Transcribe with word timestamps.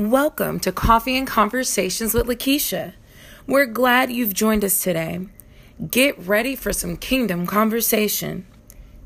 Welcome 0.00 0.60
to 0.60 0.72
Coffee 0.72 1.18
and 1.18 1.26
Conversations 1.26 2.14
with 2.14 2.26
Lakeisha. 2.26 2.94
We're 3.46 3.66
glad 3.66 4.10
you've 4.10 4.32
joined 4.32 4.64
us 4.64 4.82
today. 4.82 5.26
Get 5.90 6.18
ready 6.18 6.56
for 6.56 6.72
some 6.72 6.96
kingdom 6.96 7.46
conversation. 7.46 8.46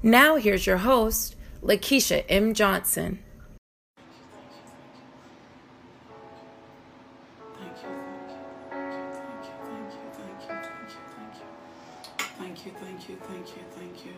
Now, 0.05 0.37
here's 0.37 0.69
your 0.69 0.77
host, 0.77 1.35
Lakeisha 1.65 2.25
M. 2.29 2.55
Johnson. 2.55 3.19
Thank 7.59 7.77
you, 7.83 7.89
thank 8.71 9.09
you, 9.09 9.97
thank 9.99 10.49
you, 10.49 10.55
thank 10.55 11.35
you. 11.35 11.47
Thank 12.39 12.67
you, 12.67 12.73
thank 12.79 13.09
you, 13.09 13.17
thank 13.27 13.49
you, 13.49 13.63
thank 13.75 14.07
you. 14.07 14.13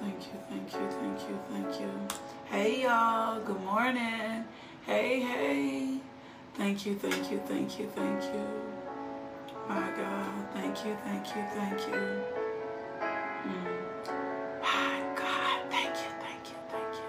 Thank 0.00 0.18
you. 0.24 0.32
Thank 0.48 0.72
you. 0.72 0.90
Thank 0.90 1.20
you. 1.28 1.38
Thank 1.50 1.80
you. 1.80 1.90
Hey 2.46 2.82
y'all, 2.82 3.40
good 3.40 3.60
morning. 3.60 4.44
Hey, 4.86 5.20
hey. 5.20 5.98
Thank 6.56 6.84
you, 6.84 6.94
thank 6.94 7.30
you, 7.30 7.40
thank 7.46 7.78
you, 7.78 7.88
thank 7.96 8.22
you. 8.22 8.46
My 9.66 9.90
God, 9.96 10.52
thank 10.52 10.84
you, 10.84 10.94
thank 11.04 11.26
you, 11.34 11.42
thank 11.54 11.80
you. 11.88 12.22
Mm. 13.46 14.60
My 14.60 15.00
God, 15.16 15.60
thank 15.70 15.96
you, 15.96 16.12
thank 16.20 16.44
you, 16.50 16.58
thank 16.70 16.94
you. 16.96 17.08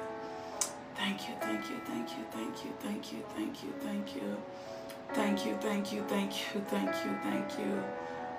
Thank 0.96 1.28
you, 1.28 1.36
thank 1.42 1.70
you, 1.70 1.78
thank 1.86 2.10
you, 2.16 2.24
thank 2.32 2.64
you, 2.64 2.72
thank 2.80 3.12
you, 3.12 3.24
thank 3.36 3.64
you, 3.64 3.74
thank 3.82 4.16
you. 4.16 4.38
Thank 5.14 5.46
you, 5.46 5.58
thank 5.60 5.92
you, 5.92 6.06
thank 6.08 6.32
you, 6.32 6.62
thank 6.70 6.96
you, 7.04 7.18
thank 7.24 7.60
you. 7.60 7.84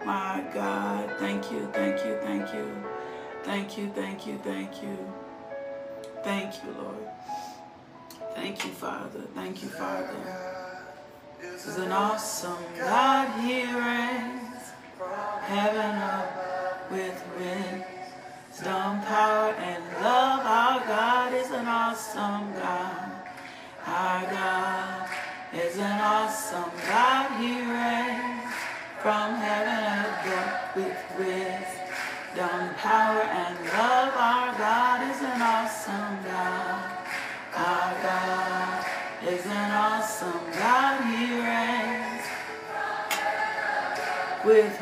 My 0.07 0.43
God, 0.55 1.11
thank 1.19 1.53
you, 1.53 1.69
thank 1.75 2.03
you, 2.07 2.19
thank 2.23 2.55
you. 2.55 2.85
Thank 3.45 3.77
you, 3.77 3.93
thank 3.95 4.27
you, 4.27 4.39
thank 4.43 4.83
you. 4.83 4.97
Thank 6.25 6.55
you, 6.65 6.73
Lord. 6.73 6.97
Thank 8.37 8.67
you, 8.67 8.71
Father. 8.71 9.21
Thank 9.35 9.63
you, 9.63 9.69
Father. 9.71 10.15
This 11.41 11.67
is 11.67 11.79
an 11.79 11.91
awesome 11.91 12.63
God 12.79 13.29
He 13.41 13.65
reigns. 13.65 14.63
Heaven 15.41 15.97
up 15.97 16.91
with 16.91 17.19
wisdom, 17.39 19.01
power, 19.03 19.55
and 19.55 19.83
love. 20.03 20.41
Our 20.45 20.81
God 20.87 21.33
is 21.33 21.51
an 21.51 21.67
awesome 21.67 22.53
God. 22.53 23.13
Our 23.87 24.23
God 24.31 25.09
is 25.55 25.79
an 25.79 26.01
awesome 26.01 26.71
God. 26.87 27.41
He 27.41 27.53
reigns 27.61 28.06
with 44.47 44.76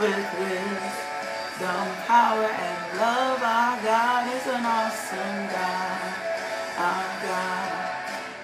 with 0.00 0.26
wisdom, 0.38 1.86
power, 2.06 2.46
and 2.46 2.98
love. 2.98 3.42
Our 3.42 3.82
God 3.82 4.34
is 4.34 4.46
an 4.46 4.64
awesome 4.64 5.40
God. 5.50 6.14
Our 6.78 7.08
God 7.26 7.88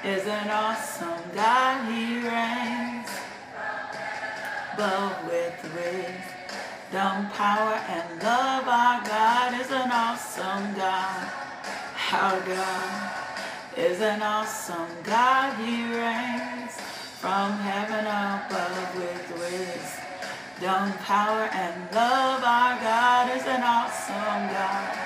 is 0.04 0.26
an 0.26 0.50
awesome 0.50 1.22
God. 1.34 1.86
He 1.92 2.18
reigns, 2.26 3.10
but 4.76 5.24
with 5.26 5.58
wisdom, 5.74 7.30
power, 7.30 7.78
and 7.88 8.22
love. 8.22 8.66
Our 8.66 9.00
God 9.04 9.60
is 9.60 9.70
an 9.70 9.90
awesome 9.92 10.74
God. 10.74 11.30
Our 12.12 12.40
God 12.40 13.10
is 13.76 14.00
an 14.00 14.22
awesome 14.22 14.90
God. 15.04 15.56
He 15.58 15.84
reigns 15.84 16.72
from 17.20 17.52
heaven 17.58 18.06
above 18.06 18.96
with 18.96 19.40
wisdom, 19.40 20.03
power, 20.60 21.48
and 21.52 21.94
love. 21.94 22.42
Our 22.44 22.76
God 22.80 23.36
is 23.36 23.46
an 23.46 23.62
awesome 23.62 24.46
God. 24.52 24.98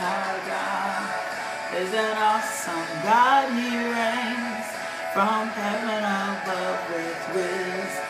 Our 0.00 0.38
God 0.46 1.28
is 1.74 1.94
an 1.94 2.16
awesome 2.16 2.88
God. 3.02 3.50
He 3.52 3.76
reigns 3.76 4.66
from 5.12 5.48
heaven 5.48 6.02
above 6.04 6.80
with 6.94 7.34
wisdom, 7.34 8.04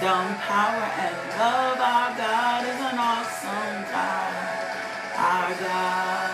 Dumb 0.00 0.34
power, 0.48 0.88
and 0.96 1.16
love. 1.38 1.78
Our 1.78 2.16
God 2.16 2.64
is 2.64 2.80
an 2.80 2.98
awesome 2.98 3.84
God. 3.92 4.32
Our 5.16 5.52
God 5.60 6.32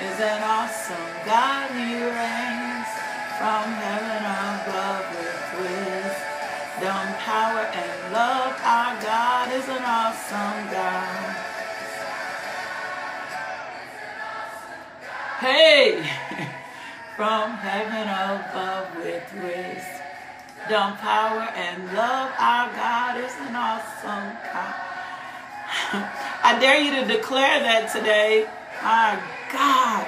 is 0.00 0.20
an 0.20 0.42
awesome 0.42 1.12
God. 1.24 1.70
He 1.76 2.00
reigns 2.04 2.88
from 3.36 3.64
heaven 3.84 4.22
above 4.24 5.04
with 5.16 5.44
wisdom, 5.60 6.32
Dumb 6.80 7.14
power, 7.20 7.64
and 7.68 8.12
love. 8.12 8.56
Our 8.64 8.81
is 9.62 9.68
an 9.68 9.82
awesome 9.84 10.72
God. 10.72 11.36
Hey! 15.38 16.02
From 17.16 17.52
heaven 17.52 18.08
above 18.08 18.96
with 18.96 19.22
wisdom, 19.34 20.02
dumb 20.68 20.96
power, 20.96 21.46
and 21.54 21.94
love, 21.94 22.32
our 22.38 22.72
God 22.72 23.20
is 23.20 23.34
an 23.46 23.54
awesome 23.54 24.32
God. 24.50 24.74
I 26.42 26.58
dare 26.58 26.80
you 26.80 26.90
to 27.00 27.06
declare 27.06 27.60
that 27.60 27.92
today. 27.92 28.48
My 28.82 29.20
God, 29.52 30.06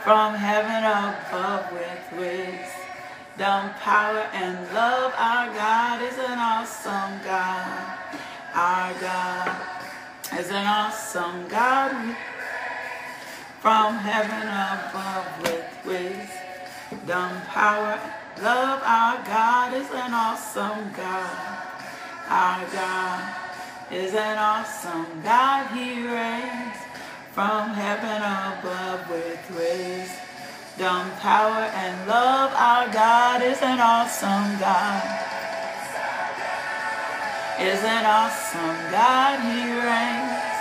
from 0.00 0.34
heaven 0.34 0.84
above 0.86 1.72
with 1.72 2.04
wisdom, 2.16 3.74
power, 3.80 4.24
and 4.32 4.56
love, 4.72 5.12
our 5.18 5.52
God 5.52 6.00
is 6.02 6.16
an 6.18 6.38
awesome 6.38 7.20
God. 7.24 7.98
Our 8.54 8.92
God 9.00 9.56
is 10.38 10.50
an 10.50 10.66
awesome 10.66 11.48
God 11.48 12.14
from 13.60 13.96
heaven 13.96 14.44
above 14.44 15.42
with 15.42 15.64
wisdom, 15.86 17.30
power, 17.48 17.98
love. 18.42 18.82
Our 18.84 19.24
God 19.24 19.72
is 19.72 19.88
an 19.92 20.12
awesome 20.12 20.92
God. 20.92 21.58
Our 22.28 22.66
God 22.72 23.34
is 23.90 24.12
an 24.14 24.36
awesome 24.36 25.22
God. 25.24 25.68
He 25.68 26.06
reigns 26.06 26.76
from 27.32 27.70
heaven 27.70 28.20
above 28.20 29.08
with 29.08 29.40
wisdom, 29.56 31.10
power, 31.20 31.72
and 31.72 32.06
love. 32.06 32.52
Our 32.54 32.92
God 32.92 33.40
is 33.40 33.62
an 33.62 33.80
awesome 33.80 34.58
God. 34.60 35.31
Is 37.62 37.84
an 37.84 38.04
awesome 38.04 38.90
God. 38.90 39.38
He 39.38 39.62
reigns 39.70 40.52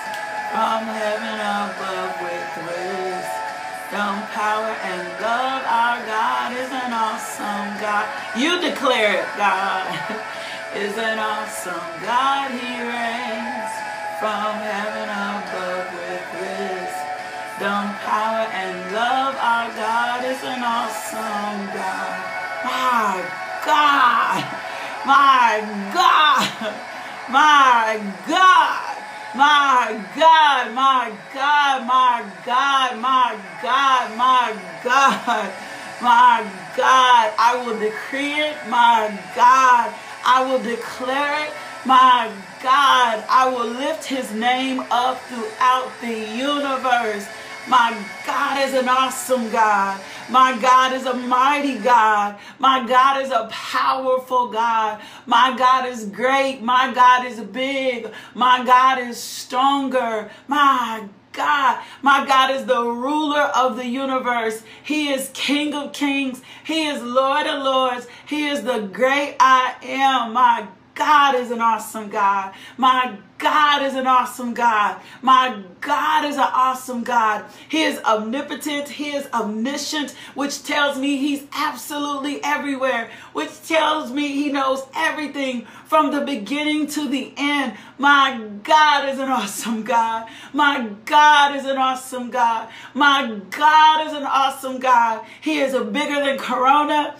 from 0.53 0.85
heaven 0.85 1.33
above 1.33 2.13
with 2.21 2.53
wisdom, 2.61 4.21
power, 4.29 4.69
and 4.85 5.01
love. 5.17 5.65
Our 5.65 5.97
God 6.05 6.53
is 6.53 6.69
an 6.69 6.93
awesome 6.93 7.73
God. 7.81 8.05
You 8.37 8.61
declare 8.61 9.17
it, 9.17 9.25
God. 9.33 9.89
is 10.77 10.95
an 11.01 11.17
awesome 11.17 11.89
God. 12.05 12.53
He 12.53 12.69
reigns 12.69 13.73
from 14.21 14.61
heaven 14.61 15.09
above 15.09 15.89
with 15.97 16.25
wisdom, 16.37 17.97
power, 18.05 18.45
and 18.53 18.77
love. 18.93 19.33
Our 19.41 19.73
God 19.73 20.21
is 20.23 20.43
an 20.45 20.61
awesome 20.61 21.65
God. 21.73 22.17
My 22.61 23.25
God. 23.65 24.45
My 25.05 25.65
God. 25.95 26.90
My 27.31 28.13
God. 28.27 28.97
My 29.33 30.03
God, 30.17 30.73
my 30.75 31.15
God, 31.33 31.87
my 31.87 32.25
God, 32.45 32.99
my 32.99 33.37
God, 33.63 34.17
my 34.17 34.53
God, 34.83 35.53
my 36.01 36.51
God. 36.75 37.33
I 37.39 37.63
will 37.65 37.79
decree 37.79 38.33
it, 38.33 38.57
my 38.67 39.17
God. 39.33 39.93
I 40.25 40.43
will 40.43 40.61
declare 40.61 41.45
it, 41.45 41.53
My 41.83 42.31
God, 42.61 43.23
I 43.27 43.49
will 43.49 43.67
lift 43.67 44.05
his 44.05 44.31
name 44.33 44.81
up 44.91 45.19
throughout 45.21 45.89
the 45.99 46.13
universe. 46.13 47.25
My 47.67 47.95
God 48.25 48.57
is 48.67 48.73
an 48.73 48.89
awesome 48.89 49.49
God. 49.51 50.01
My 50.29 50.57
God 50.59 50.93
is 50.93 51.05
a 51.05 51.13
mighty 51.13 51.77
God. 51.77 52.37
My 52.59 52.85
God 52.87 53.21
is 53.21 53.29
a 53.29 53.47
powerful 53.51 54.47
God. 54.47 55.01
My 55.25 55.55
God 55.57 55.87
is 55.87 56.05
great. 56.05 56.61
My 56.61 56.93
God 56.93 57.25
is 57.25 57.39
big. 57.39 58.11
My 58.33 58.63
God 58.65 58.99
is 58.99 59.17
stronger. 59.17 60.31
My 60.47 61.07
God. 61.33 61.83
My 62.01 62.25
God 62.25 62.51
is 62.51 62.65
the 62.65 62.83
ruler 62.83 63.51
of 63.55 63.77
the 63.77 63.85
universe. 63.85 64.63
He 64.83 65.09
is 65.09 65.29
King 65.33 65.73
of 65.73 65.93
kings. 65.93 66.41
He 66.63 66.87
is 66.87 67.01
Lord 67.01 67.47
of 67.47 67.63
lords. 67.63 68.07
He 68.25 68.47
is 68.47 68.63
the 68.63 68.79
great 68.79 69.35
I 69.39 69.75
am. 69.83 70.33
My 70.33 70.67
God 70.95 71.35
is 71.35 71.51
an 71.51 71.61
awesome 71.61 72.09
God. 72.09 72.53
My 72.77 73.17
God 73.37 73.81
is 73.81 73.95
an 73.95 74.05
awesome 74.05 74.53
God. 74.53 75.01
My 75.21 75.63
God 75.79 76.25
is 76.25 76.35
an 76.35 76.49
awesome 76.53 77.03
God. 77.03 77.45
He 77.69 77.83
is 77.83 77.97
omnipotent. 78.03 78.89
He 78.89 79.15
is 79.15 79.27
omniscient, 79.33 80.11
which 80.35 80.63
tells 80.63 80.97
me 80.97 81.17
he's 81.17 81.43
absolutely 81.53 82.43
everywhere, 82.43 83.09
which 83.33 83.67
tells 83.67 84.11
me 84.11 84.27
he 84.27 84.51
knows 84.51 84.83
everything 84.95 85.65
from 85.85 86.11
the 86.11 86.21
beginning 86.21 86.87
to 86.87 87.07
the 87.07 87.33
end. 87.35 87.73
My 87.97 88.39
God 88.63 89.09
is 89.09 89.17
an 89.17 89.29
awesome 89.29 89.83
God. 89.83 90.27
My 90.53 90.89
God 91.05 91.55
is 91.55 91.65
an 91.65 91.77
awesome 91.77 92.29
God. 92.29 92.69
My 92.93 93.39
God 93.49 94.07
is 94.07 94.13
an 94.13 94.23
awesome 94.23 94.79
God. 94.79 95.25
He 95.41 95.59
is 95.59 95.73
bigger 95.73 96.23
than 96.23 96.37
Corona. 96.37 97.15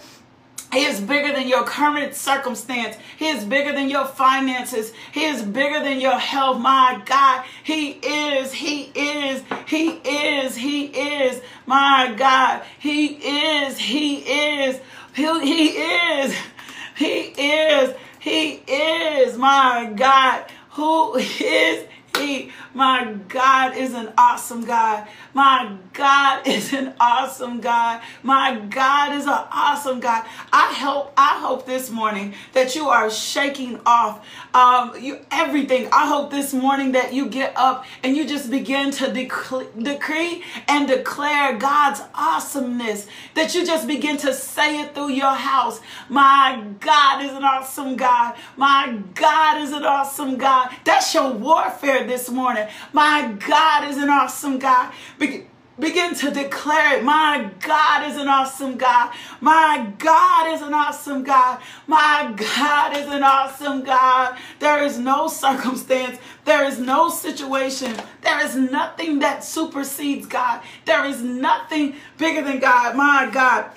He 0.72 0.84
is 0.84 1.00
bigger 1.00 1.34
than 1.34 1.48
your 1.48 1.64
current 1.64 2.14
circumstance. 2.14 2.96
He 3.18 3.28
is 3.28 3.44
bigger 3.44 3.72
than 3.72 3.90
your 3.90 4.06
finances. 4.06 4.92
He 5.12 5.24
is 5.26 5.42
bigger 5.42 5.80
than 5.80 6.00
your 6.00 6.18
health. 6.18 6.60
My 6.60 7.02
God, 7.04 7.44
He 7.62 7.90
is, 7.90 8.52
He 8.52 8.84
is, 8.94 9.42
He 9.66 9.90
is, 9.90 10.56
He 10.56 10.84
is. 10.86 11.42
My 11.66 12.14
God, 12.16 12.62
He 12.78 13.06
is, 13.06 13.78
He 13.78 14.16
is, 14.20 14.80
He, 15.14 15.24
he 15.40 15.66
is, 15.68 16.36
He 16.96 17.20
is, 17.36 17.94
He 18.18 18.52
is. 18.66 19.36
My 19.36 19.92
God, 19.94 20.46
who 20.70 21.16
is 21.16 21.86
He? 22.16 22.50
My 22.74 23.16
God 23.28 23.76
is 23.76 23.94
an 23.94 24.12
awesome 24.16 24.64
God. 24.64 25.06
My 25.34 25.76
God 25.92 26.46
is 26.46 26.72
an 26.72 26.94
awesome 27.00 27.60
God. 27.60 28.00
My 28.22 28.58
God 28.58 29.14
is 29.14 29.24
an 29.24 29.44
awesome 29.50 30.00
God. 30.00 30.24
I 30.52 30.72
hope, 30.74 31.12
I 31.16 31.40
hope 31.40 31.66
this 31.66 31.90
morning 31.90 32.34
that 32.52 32.74
you 32.74 32.88
are 32.88 33.10
shaking 33.10 33.80
off 33.86 34.26
um, 34.54 34.92
you, 35.00 35.18
everything. 35.30 35.88
I 35.92 36.06
hope 36.06 36.30
this 36.30 36.52
morning 36.52 36.92
that 36.92 37.12
you 37.12 37.26
get 37.28 37.56
up 37.56 37.84
and 38.02 38.16
you 38.16 38.26
just 38.26 38.50
begin 38.50 38.90
to 38.92 39.06
dec- 39.06 39.82
decree 39.82 40.44
and 40.68 40.86
declare 40.86 41.56
God's 41.56 42.00
awesomeness. 42.14 43.06
That 43.34 43.54
you 43.54 43.64
just 43.64 43.86
begin 43.86 44.16
to 44.18 44.32
say 44.32 44.80
it 44.82 44.94
through 44.94 45.10
your 45.10 45.34
house. 45.34 45.80
My 46.08 46.62
God 46.80 47.24
is 47.24 47.32
an 47.32 47.44
awesome 47.44 47.96
God. 47.96 48.36
My 48.56 48.98
God 49.14 49.62
is 49.62 49.72
an 49.72 49.84
awesome 49.84 50.36
God. 50.36 50.70
That's 50.84 51.14
your 51.14 51.32
warfare 51.32 52.06
this 52.06 52.28
morning. 52.30 52.66
My 52.92 53.34
God 53.46 53.88
is 53.88 53.96
an 53.96 54.08
awesome 54.08 54.58
God. 54.58 54.92
Be- 55.18 55.46
begin 55.78 56.14
to 56.16 56.30
declare 56.30 56.98
it. 56.98 57.04
My 57.04 57.50
God 57.60 58.10
is 58.10 58.16
an 58.16 58.28
awesome 58.28 58.76
God. 58.76 59.12
My 59.40 59.92
God 59.98 60.52
is 60.54 60.62
an 60.62 60.74
awesome 60.74 61.24
God. 61.24 61.60
My 61.86 62.32
God 62.36 62.96
is 62.96 63.06
an 63.08 63.22
awesome 63.22 63.82
God. 63.82 64.38
There 64.58 64.82
is 64.82 64.98
no 64.98 65.28
circumstance, 65.28 66.18
there 66.44 66.64
is 66.64 66.78
no 66.78 67.08
situation, 67.08 67.96
there 68.20 68.44
is 68.44 68.56
nothing 68.56 69.20
that 69.20 69.44
supersedes 69.44 70.26
God. 70.26 70.62
There 70.84 71.04
is 71.04 71.22
nothing 71.22 71.96
bigger 72.18 72.42
than 72.42 72.58
God. 72.58 72.96
My 72.96 73.28
God. 73.32 73.70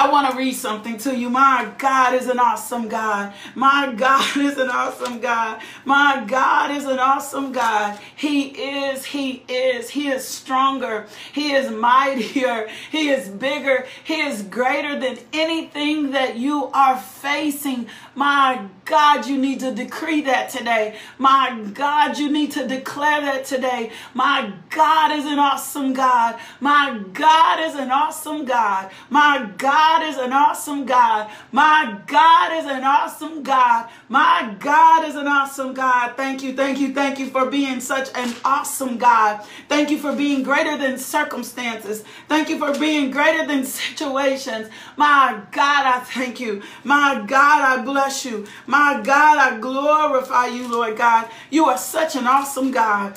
I 0.00 0.08
want 0.08 0.30
to 0.30 0.36
read 0.38 0.54
something 0.54 0.96
to 1.00 1.14
you. 1.14 1.28
My 1.28 1.70
God 1.76 2.14
is 2.14 2.26
an 2.26 2.38
awesome 2.38 2.88
God. 2.88 3.34
My 3.54 3.92
God 3.94 4.34
is 4.38 4.56
an 4.56 4.70
awesome 4.70 5.20
God. 5.20 5.60
My 5.84 6.24
God 6.26 6.70
is 6.70 6.86
an 6.86 6.98
awesome 6.98 7.52
God. 7.52 7.98
He 8.16 8.44
is, 8.48 9.04
He 9.04 9.44
is, 9.46 9.90
He 9.90 10.08
is 10.08 10.26
stronger. 10.26 11.06
He 11.34 11.52
is 11.52 11.70
mightier. 11.70 12.68
He 12.90 13.10
is 13.10 13.28
bigger. 13.28 13.86
He 14.02 14.22
is 14.22 14.40
greater 14.40 14.98
than 14.98 15.18
anything 15.34 16.12
that 16.12 16.36
you 16.36 16.70
are 16.72 16.98
facing. 16.98 17.86
My 18.14 18.68
God, 18.90 19.26
you 19.26 19.38
need 19.38 19.60
to 19.60 19.72
decree 19.72 20.22
that 20.22 20.50
today. 20.50 20.96
My 21.16 21.56
God, 21.74 22.18
you 22.18 22.28
need 22.28 22.50
to 22.52 22.66
declare 22.66 23.20
that 23.20 23.44
today. 23.44 23.92
My 24.14 24.52
God 24.68 25.12
is 25.12 25.26
an 25.26 25.38
awesome 25.38 25.92
God. 25.92 26.40
My 26.58 27.00
God 27.12 27.60
is 27.60 27.76
an 27.76 27.92
awesome 27.92 28.44
God. 28.44 28.90
My 29.08 29.48
God 29.58 30.02
is 30.02 30.16
an 30.18 30.32
awesome 30.32 30.86
God. 30.86 31.30
My 31.52 32.00
God 32.08 32.52
is 32.58 32.66
an 32.66 32.82
awesome 32.82 33.44
God. 33.44 33.88
My 34.10 34.56
God 34.58 35.04
is 35.04 35.14
an 35.14 35.28
awesome 35.28 35.72
God. 35.72 36.16
Thank 36.16 36.42
you, 36.42 36.52
thank 36.52 36.80
you, 36.80 36.92
thank 36.92 37.20
you 37.20 37.28
for 37.30 37.46
being 37.46 37.78
such 37.78 38.08
an 38.16 38.34
awesome 38.44 38.98
God. 38.98 39.46
Thank 39.68 39.88
you 39.88 39.98
for 39.98 40.16
being 40.16 40.42
greater 40.42 40.76
than 40.76 40.98
circumstances. 40.98 42.02
Thank 42.28 42.48
you 42.48 42.58
for 42.58 42.76
being 42.76 43.12
greater 43.12 43.46
than 43.46 43.64
situations. 43.86 44.68
My 44.96 45.40
God, 45.52 45.86
I 45.86 46.00
thank 46.00 46.40
you. 46.40 46.60
My 46.82 47.22
God, 47.24 47.78
I 47.78 47.84
bless 47.84 48.24
you. 48.24 48.48
My 48.66 49.00
God, 49.00 49.38
I 49.38 49.60
glorify 49.60 50.48
you, 50.48 50.66
Lord 50.66 50.98
God. 50.98 51.28
You 51.50 51.66
are 51.66 51.78
such 51.78 52.16
an 52.16 52.26
awesome 52.26 52.72
God. 52.72 53.16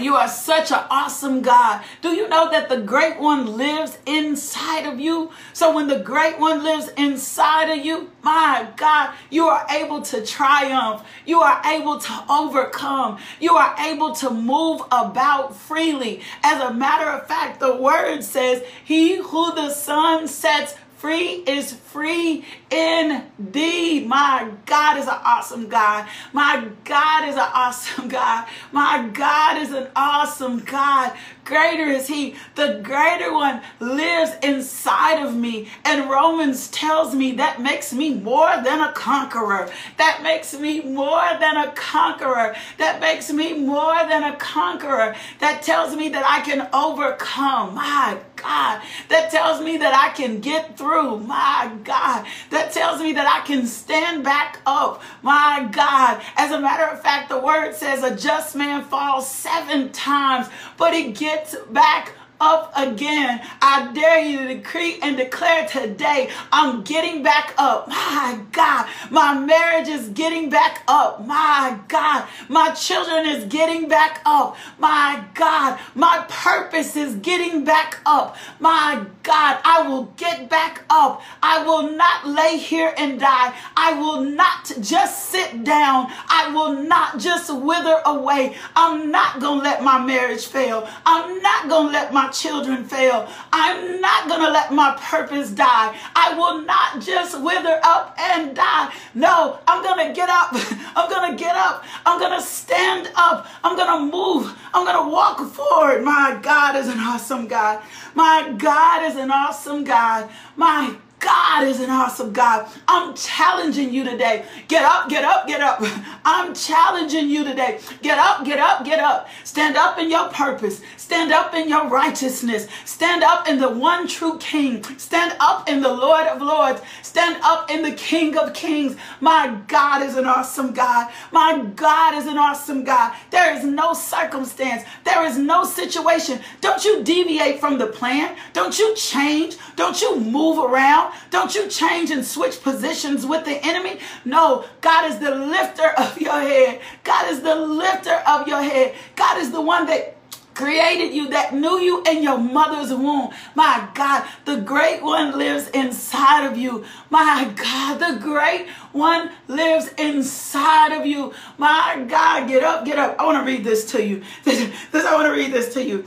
You 0.00 0.14
are 0.14 0.28
such 0.28 0.70
an 0.70 0.84
awesome 0.90 1.42
God. 1.42 1.82
Do 2.02 2.10
you 2.10 2.28
know 2.28 2.50
that 2.50 2.68
the 2.68 2.80
great 2.80 3.18
one 3.18 3.56
lives 3.56 3.98
inside 4.06 4.86
of 4.86 5.00
you? 5.00 5.30
So 5.52 5.74
when 5.74 5.88
the 5.88 5.98
great 5.98 6.38
one 6.38 6.62
lives 6.62 6.88
inside 6.96 7.70
of 7.70 7.84
you, 7.84 8.10
my 8.22 8.68
God, 8.76 9.14
you 9.30 9.46
are 9.46 9.66
able 9.70 10.02
to 10.02 10.24
triumph. 10.24 11.02
You 11.26 11.40
are 11.40 11.60
able 11.66 11.98
to 11.98 12.24
overcome. 12.30 13.18
You 13.40 13.56
are 13.56 13.74
able 13.78 14.14
to 14.16 14.30
move 14.30 14.82
about 14.92 15.56
freely. 15.56 16.22
As 16.42 16.60
a 16.60 16.72
matter 16.72 17.08
of 17.08 17.26
fact, 17.26 17.60
the 17.60 17.76
word 17.76 18.22
says, 18.22 18.62
He 18.84 19.16
who 19.16 19.54
the 19.54 19.70
Son 19.70 20.28
sets 20.28 20.74
free 20.98 21.44
is 21.46 21.72
free 21.72 22.44
indeed. 22.70 24.06
My 24.06 24.50
God 24.66 24.98
is 24.98 25.06
an 25.06 25.18
awesome 25.24 25.68
God. 25.68 26.08
My 26.32 26.68
God 26.84 27.28
is 27.28 27.36
an 27.36 27.50
awesome 27.54 28.08
God. 28.08 28.46
My 28.72 29.08
God 29.12 29.62
is 29.62 29.72
an 29.72 29.88
awesome 29.94 30.58
God. 30.60 31.16
Greater 31.48 31.88
is 31.88 32.06
He. 32.06 32.34
The 32.56 32.80
greater 32.84 33.32
one 33.32 33.62
lives 33.80 34.32
inside 34.42 35.24
of 35.24 35.34
me. 35.34 35.66
And 35.82 36.10
Romans 36.10 36.68
tells 36.68 37.14
me 37.14 37.32
that 37.36 37.58
makes 37.58 37.90
me 37.90 38.12
more 38.12 38.50
than 38.62 38.82
a 38.82 38.92
conqueror. 38.92 39.70
That 39.96 40.20
makes 40.22 40.52
me 40.52 40.82
more 40.82 41.26
than 41.40 41.56
a 41.56 41.72
conqueror. 41.72 42.54
That 42.76 43.00
makes 43.00 43.32
me 43.32 43.54
more 43.54 43.96
than 44.10 44.24
a 44.24 44.36
conqueror. 44.36 45.16
That 45.38 45.62
tells 45.62 45.96
me 45.96 46.10
that 46.10 46.24
I 46.26 46.44
can 46.44 46.68
overcome. 46.74 47.74
My 47.74 48.18
God. 48.36 48.82
That 49.08 49.30
tells 49.30 49.62
me 49.62 49.78
that 49.78 49.94
I 49.94 50.14
can 50.14 50.40
get 50.40 50.76
through. 50.76 51.20
My 51.20 51.72
God. 51.82 52.26
That 52.50 52.72
tells 52.72 53.00
me 53.00 53.14
that 53.14 53.26
I 53.26 53.46
can 53.46 53.66
stand 53.66 54.22
back 54.22 54.60
up. 54.66 55.02
My 55.22 55.66
God. 55.72 56.22
As 56.36 56.52
a 56.52 56.60
matter 56.60 56.84
of 56.84 57.02
fact, 57.02 57.30
the 57.30 57.40
word 57.40 57.74
says 57.74 58.02
a 58.02 58.14
just 58.14 58.54
man 58.54 58.84
falls 58.84 59.30
seven 59.30 59.92
times, 59.92 60.48
but 60.76 60.92
he 60.92 61.10
gets 61.12 61.37
back 61.70 62.12
up 62.40 62.72
again. 62.76 63.40
I 63.60 63.92
dare 63.92 64.20
you 64.20 64.38
to 64.38 64.54
decree 64.54 64.98
and 65.02 65.16
declare 65.16 65.66
today, 65.66 66.30
I'm 66.52 66.82
getting 66.82 67.22
back 67.22 67.54
up. 67.58 67.88
My 67.88 68.40
God, 68.52 68.88
my 69.10 69.34
marriage 69.38 69.88
is 69.88 70.08
getting 70.10 70.50
back 70.50 70.82
up. 70.88 71.26
My 71.26 71.78
God, 71.88 72.28
my 72.48 72.70
children 72.70 73.26
is 73.26 73.44
getting 73.44 73.88
back 73.88 74.20
up. 74.24 74.56
My 74.78 75.24
God, 75.34 75.78
my 75.94 76.24
purpose 76.28 76.96
is 76.96 77.16
getting 77.16 77.64
back 77.64 78.00
up. 78.06 78.36
My 78.60 79.04
God, 79.28 79.60
I 79.62 79.86
will 79.86 80.04
get 80.16 80.48
back 80.48 80.84
up. 80.88 81.20
I 81.42 81.62
will 81.62 81.90
not 81.92 82.26
lay 82.26 82.56
here 82.56 82.94
and 82.96 83.20
die. 83.20 83.54
I 83.76 83.92
will 83.92 84.22
not 84.22 84.72
just 84.80 85.28
sit 85.28 85.64
down. 85.64 86.06
I 86.30 86.50
will 86.54 86.72
not 86.72 87.18
just 87.18 87.54
wither 87.54 88.00
away. 88.06 88.56
I'm 88.74 89.10
not 89.10 89.38
going 89.38 89.58
to 89.58 89.64
let 89.64 89.82
my 89.82 89.98
marriage 89.98 90.46
fail. 90.46 90.88
I'm 91.04 91.42
not 91.42 91.68
going 91.68 91.88
to 91.88 91.92
let 91.92 92.10
my 92.10 92.28
children 92.30 92.86
fail. 92.86 93.28
I'm 93.52 94.00
not 94.00 94.28
going 94.28 94.40
to 94.40 94.50
let 94.50 94.72
my 94.72 94.96
purpose 94.98 95.50
die. 95.50 95.94
I 96.16 96.32
will 96.32 96.62
not 96.62 97.02
just 97.02 97.38
wither 97.38 97.80
up 97.84 98.16
and 98.18 98.56
die. 98.56 98.94
No, 99.12 99.58
I'm 99.68 99.82
going 99.82 100.08
to 100.08 100.14
get 100.14 100.30
up. 100.30 100.54
I'm 100.96 101.10
going 101.10 101.32
to 101.32 101.36
get 101.36 101.54
up. 101.54 101.84
I'm 102.06 102.18
going 102.18 102.32
to 102.32 102.40
stand 102.40 103.10
up. 103.14 103.46
I'm 103.62 103.76
going 103.76 104.10
to 104.10 104.16
move. 104.16 104.58
I'm 104.72 104.86
going 104.86 105.04
to 105.04 105.12
walk 105.12 105.40
forward. 105.52 106.02
My 106.02 106.38
God 106.40 106.76
is 106.76 106.88
an 106.88 106.98
awesome 106.98 107.46
God. 107.46 107.82
My 108.14 108.54
God 108.56 109.04
is 109.04 109.17
an 109.18 109.30
awesome 109.30 109.84
God. 109.84 110.30
My 110.56 110.96
God 111.20 111.64
is 111.66 111.80
an 111.80 111.90
awesome 111.90 112.32
God. 112.32 112.68
I'm 112.88 113.14
challenging 113.14 113.92
you 113.92 114.04
today. 114.04 114.44
Get 114.68 114.84
up, 114.84 115.08
get 115.08 115.24
up, 115.24 115.46
get 115.46 115.60
up. 115.60 115.82
I'm 116.24 116.54
challenging 116.54 117.28
you 117.30 117.44
today. 117.44 117.80
Get 118.02 118.18
up, 118.18 118.44
get 118.44 118.58
up, 118.58 118.84
get 118.84 119.00
up. 119.00 119.28
Stand 119.44 119.76
up 119.76 119.98
in 119.98 120.10
your 120.10 120.28
purpose. 120.30 120.80
Stand 120.96 121.32
up 121.32 121.54
in 121.54 121.68
your 121.68 121.88
righteousness. 121.88 122.68
Stand 122.84 123.22
up 123.24 123.48
in 123.48 123.58
the 123.60 123.68
one 123.68 124.06
true 124.08 124.38
King. 124.38 124.84
Stand 124.98 125.36
up 125.40 125.68
in 125.68 125.80
the 125.82 125.88
Lord 125.92 126.26
of 126.26 126.42
Lords. 126.42 126.80
Stand 127.02 127.38
up 127.42 127.70
in 127.70 127.82
the 127.82 127.92
King 127.92 128.36
of 128.38 128.54
Kings. 128.54 128.96
My 129.20 129.58
God 129.68 130.02
is 130.02 130.16
an 130.16 130.26
awesome 130.26 130.72
God. 130.72 131.10
My 131.32 131.64
God 131.76 132.14
is 132.14 132.26
an 132.26 132.38
awesome 132.38 132.84
God. 132.84 133.14
There 133.30 133.54
is 133.56 133.64
no 133.64 133.94
circumstance. 133.94 134.84
There 135.04 135.24
is 135.26 135.38
no 135.38 135.64
situation. 135.64 136.40
Don't 136.60 136.84
you 136.84 137.02
deviate 137.04 137.60
from 137.60 137.78
the 137.78 137.86
plan. 137.86 138.36
Don't 138.52 138.78
you 138.78 138.94
change. 138.96 139.56
Don't 139.76 140.00
you 140.00 140.20
move 140.20 140.58
around. 140.58 141.07
Don't 141.30 141.54
you 141.54 141.68
change 141.68 142.10
and 142.10 142.24
switch 142.24 142.62
positions 142.62 143.26
with 143.26 143.44
the 143.44 143.64
enemy. 143.64 143.98
No, 144.24 144.64
God 144.80 145.10
is 145.10 145.18
the 145.18 145.34
lifter 145.34 145.88
of 145.98 146.20
your 146.20 146.40
head. 146.40 146.80
God 147.04 147.30
is 147.30 147.42
the 147.42 147.54
lifter 147.54 148.22
of 148.26 148.46
your 148.46 148.62
head. 148.62 148.94
God 149.16 149.38
is 149.38 149.50
the 149.50 149.60
one 149.60 149.86
that 149.86 150.18
created 150.58 151.14
you, 151.14 151.28
that 151.28 151.54
knew 151.54 151.78
you 151.78 152.02
in 152.02 152.20
your 152.20 152.36
mother's 152.36 152.92
womb. 152.92 153.30
My 153.54 153.88
God, 153.94 154.26
the 154.44 154.56
great 154.56 155.00
one 155.00 155.38
lives 155.38 155.68
inside 155.68 156.46
of 156.46 156.58
you. 156.58 156.84
My 157.10 157.52
God, 157.54 157.98
the 158.00 158.18
great 158.20 158.66
one 158.90 159.30
lives 159.46 159.92
inside 159.96 160.98
of 160.98 161.06
you. 161.06 161.32
My 161.58 162.04
God, 162.08 162.48
get 162.48 162.64
up, 162.64 162.84
get 162.84 162.98
up. 162.98 163.14
I 163.20 163.24
want 163.24 163.38
to 163.38 163.44
read 163.44 163.62
this 163.62 163.92
to 163.92 164.04
you. 164.04 164.24
This, 164.42 164.68
this 164.90 165.04
I 165.04 165.14
want 165.14 165.26
to 165.26 165.32
read 165.32 165.52
this 165.52 165.72
to 165.74 165.84
you. 165.84 166.04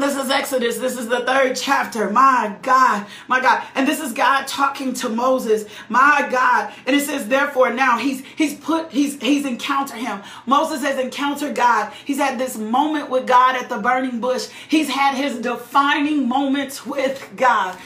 This 0.00 0.16
is 0.16 0.30
Exodus. 0.30 0.78
This 0.78 0.96
is 0.96 1.08
the 1.08 1.20
third 1.20 1.56
chapter. 1.56 2.10
My 2.10 2.56
God, 2.62 3.06
my 3.28 3.40
God. 3.40 3.62
And 3.74 3.86
this 3.86 4.00
is 4.00 4.12
God 4.12 4.46
talking 4.46 4.94
to 4.94 5.08
Moses. 5.08 5.66
My 5.88 6.26
God. 6.30 6.72
And 6.86 6.96
it 6.96 7.02
says, 7.02 7.28
therefore, 7.28 7.72
now 7.72 7.98
he's 7.98 8.24
he's 8.36 8.54
put, 8.54 8.90
he's 8.90 9.20
he's 9.20 9.44
encountered 9.44 9.98
him. 9.98 10.22
Moses 10.46 10.82
has 10.82 10.98
encountered 10.98 11.54
God. 11.54 11.92
He's 12.04 12.18
had 12.18 12.38
this 12.38 12.56
moment 12.56 13.10
with 13.10 13.26
God 13.26 13.56
at 13.56 13.68
the 13.68 13.78
burning 13.78 14.20
bush. 14.20 14.48
He's 14.68 14.88
had 14.88 15.14
his 15.14 15.38
defining 15.38 16.28
moments 16.28 16.86
with 16.86 17.28
God. 17.36 17.76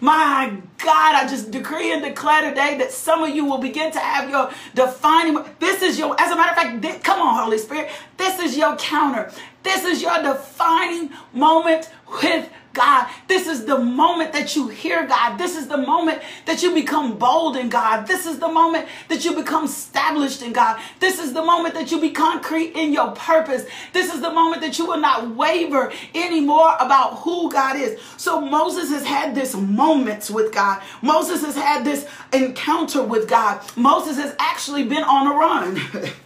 My 0.00 0.56
God, 0.82 1.14
I 1.14 1.26
just 1.28 1.50
decree 1.50 1.92
and 1.92 2.02
declare 2.02 2.48
today 2.48 2.76
that 2.78 2.90
some 2.90 3.22
of 3.22 3.34
you 3.34 3.44
will 3.44 3.58
begin 3.58 3.92
to 3.92 3.98
have 3.98 4.28
your 4.28 4.50
defining. 4.74 5.38
This 5.58 5.82
is 5.82 5.98
your, 5.98 6.20
as 6.20 6.30
a 6.30 6.36
matter 6.36 6.50
of 6.50 6.56
fact, 6.56 6.82
this, 6.82 7.02
come 7.02 7.20
on, 7.20 7.44
Holy 7.44 7.58
Spirit. 7.58 7.90
This 8.16 8.40
is 8.40 8.56
your 8.56 8.76
counter. 8.76 9.30
This 9.62 9.84
is 9.84 10.02
your 10.02 10.20
defining 10.22 11.10
moment 11.32 11.88
with 12.22 12.50
God. 12.72 13.08
This 13.28 13.46
is 13.46 13.64
the 13.64 13.78
moment 13.78 14.32
that 14.32 14.56
you 14.56 14.68
hear 14.68 15.06
God. 15.06 15.36
This 15.36 15.56
is 15.56 15.68
the 15.68 15.76
moment 15.76 16.22
that 16.46 16.62
you 16.62 16.72
become 16.74 17.18
bold 17.18 17.56
in 17.56 17.68
God. 17.68 18.06
This 18.06 18.26
is 18.26 18.38
the 18.38 18.48
moment 18.48 18.88
that 19.08 19.24
you 19.24 19.34
become 19.34 19.66
established 19.66 20.42
in 20.42 20.52
God. 20.52 20.80
This 20.98 21.18
is 21.18 21.32
the 21.32 21.44
moment 21.44 21.74
that 21.74 21.90
you 21.90 22.00
be 22.00 22.10
concrete 22.10 22.72
in 22.74 22.92
your 22.92 23.12
purpose. 23.12 23.66
This 23.92 24.12
is 24.12 24.20
the 24.20 24.30
moment 24.30 24.62
that 24.62 24.78
you 24.78 24.86
will 24.86 25.00
not 25.00 25.36
waver 25.36 25.92
anymore 26.14 26.74
about 26.80 27.18
who 27.18 27.50
God 27.50 27.76
is. 27.76 28.00
So 28.16 28.40
Moses 28.40 28.90
has 28.90 29.04
had 29.04 29.34
this 29.34 29.54
moments 29.54 30.30
with 30.30 30.52
God. 30.52 30.71
Moses 31.02 31.42
has 31.42 31.56
had 31.56 31.84
this 31.84 32.06
encounter 32.32 33.02
with 33.02 33.28
God. 33.28 33.60
Moses 33.76 34.16
has 34.16 34.34
actually 34.38 34.84
been 34.84 35.02
on 35.02 35.26
a 35.26 35.34
run. 35.34 36.12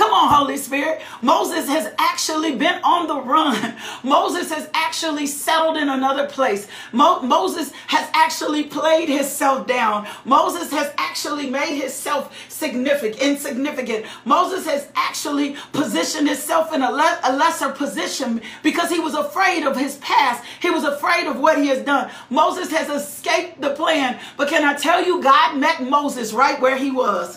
Come 0.00 0.14
on, 0.14 0.32
Holy 0.32 0.56
Spirit. 0.56 1.02
Moses 1.20 1.68
has 1.68 1.92
actually 1.98 2.56
been 2.56 2.82
on 2.82 3.06
the 3.06 3.20
run. 3.20 3.76
Moses 4.02 4.50
has 4.50 4.66
actually 4.72 5.26
settled 5.26 5.76
in 5.76 5.90
another 5.90 6.26
place. 6.26 6.66
Mo- 6.90 7.20
Moses 7.20 7.70
has 7.88 8.08
actually 8.14 8.64
played 8.64 9.10
himself 9.10 9.66
down. 9.66 10.08
Moses 10.24 10.70
has 10.70 10.90
actually 10.96 11.50
made 11.50 11.78
himself 11.78 12.34
significant, 12.48 13.20
insignificant. 13.20 14.06
Moses 14.24 14.64
has 14.64 14.88
actually 14.96 15.54
positioned 15.74 16.28
himself 16.28 16.72
in 16.72 16.80
a, 16.80 16.90
le- 16.90 17.20
a 17.24 17.36
lesser 17.36 17.70
position 17.70 18.40
because 18.62 18.88
he 18.88 19.00
was 19.00 19.12
afraid 19.12 19.64
of 19.66 19.76
his 19.76 19.96
past. 19.96 20.42
He 20.62 20.70
was 20.70 20.84
afraid 20.84 21.26
of 21.26 21.38
what 21.38 21.58
he 21.58 21.68
has 21.68 21.84
done. 21.84 22.10
Moses 22.30 22.70
has 22.70 22.88
escaped 22.88 23.60
the 23.60 23.74
plan. 23.74 24.18
But 24.38 24.48
can 24.48 24.64
I 24.64 24.72
tell 24.78 25.04
you, 25.04 25.22
God 25.22 25.58
met 25.58 25.82
Moses 25.82 26.32
right 26.32 26.58
where 26.58 26.78
he 26.78 26.90
was 26.90 27.36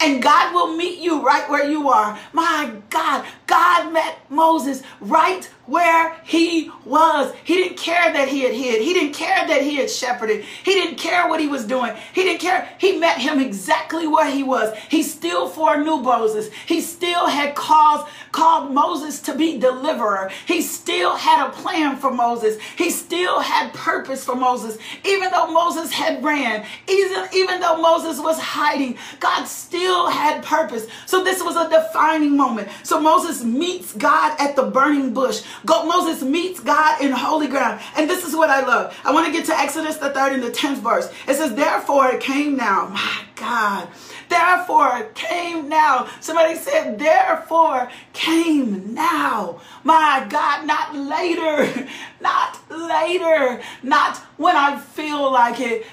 and 0.00 0.22
God 0.22 0.54
will 0.54 0.76
meet 0.76 0.98
you 0.98 1.24
right 1.24 1.48
where 1.50 1.68
you 1.68 1.88
are. 1.88 2.18
My 2.32 2.72
God, 2.90 3.26
God 3.46 3.92
met 3.92 4.18
Moses 4.30 4.82
right 5.00 5.48
where 5.68 6.16
he 6.24 6.70
was. 6.86 7.34
He 7.44 7.54
didn't 7.54 7.76
care 7.76 8.10
that 8.12 8.28
he 8.28 8.40
had 8.40 8.54
hid. 8.54 8.80
He 8.80 8.94
didn't 8.94 9.12
care 9.12 9.46
that 9.46 9.62
he 9.62 9.76
had 9.76 9.90
shepherded. 9.90 10.44
He 10.64 10.72
didn't 10.72 10.96
care 10.96 11.28
what 11.28 11.40
he 11.40 11.46
was 11.46 11.64
doing. 11.66 11.94
He 12.14 12.22
didn't 12.22 12.40
care. 12.40 12.68
He 12.78 12.98
met 12.98 13.18
him 13.18 13.38
exactly 13.38 14.06
where 14.06 14.30
he 14.30 14.42
was. 14.42 14.76
He 14.90 15.02
still 15.02 15.46
foreknew 15.46 15.98
Moses. 15.98 16.50
He 16.66 16.80
still 16.80 17.26
had 17.26 17.54
caused, 17.54 18.08
called 18.32 18.72
Moses 18.72 19.20
to 19.20 19.34
be 19.34 19.58
deliverer. 19.58 20.30
He 20.46 20.62
still 20.62 21.16
had 21.16 21.46
a 21.46 21.50
plan 21.50 21.96
for 21.96 22.10
Moses. 22.10 22.58
He 22.76 22.90
still 22.90 23.40
had 23.40 23.74
purpose 23.74 24.24
for 24.24 24.34
Moses. 24.34 24.78
Even 25.04 25.30
though 25.30 25.52
Moses 25.52 25.92
had 25.92 26.24
ran, 26.24 26.64
even, 26.88 27.28
even 27.34 27.60
though 27.60 27.76
Moses 27.76 28.18
was 28.18 28.38
hiding, 28.40 28.96
God 29.20 29.44
still 29.44 30.08
had 30.08 30.42
purpose. 30.42 30.86
So 31.04 31.22
this 31.22 31.42
was 31.42 31.56
a 31.56 31.68
defining 31.68 32.38
moment. 32.38 32.68
So 32.84 32.98
Moses 32.98 33.44
meets 33.44 33.92
God 33.92 34.34
at 34.40 34.56
the 34.56 34.62
burning 34.62 35.12
bush. 35.12 35.42
Go, 35.66 35.84
Moses 35.84 36.22
meets 36.22 36.60
God 36.60 37.00
in 37.00 37.12
holy 37.12 37.48
ground. 37.48 37.80
And 37.96 38.08
this 38.08 38.24
is 38.24 38.34
what 38.34 38.50
I 38.50 38.64
love. 38.66 38.98
I 39.04 39.12
want 39.12 39.26
to 39.26 39.32
get 39.32 39.46
to 39.46 39.58
Exodus 39.58 39.96
the 39.96 40.10
third 40.10 40.32
and 40.32 40.42
the 40.42 40.50
10th 40.50 40.78
verse. 40.78 41.10
It 41.26 41.34
says, 41.34 41.54
Therefore 41.54 42.08
it 42.08 42.20
came 42.20 42.56
now. 42.56 42.88
My 42.88 43.22
God. 43.36 43.88
Therefore 44.28 44.98
it 44.98 45.14
came 45.14 45.68
now. 45.68 46.08
Somebody 46.20 46.56
said, 46.56 46.98
Therefore 46.98 47.90
came 48.12 48.94
now. 48.94 49.60
My 49.84 50.26
God, 50.28 50.66
not 50.66 50.94
later. 50.94 51.88
Not 52.20 52.58
later. 52.68 53.62
Not 53.84 54.16
when 54.38 54.56
I 54.56 54.76
feel 54.76 55.30
like 55.30 55.60
it. 55.60 55.86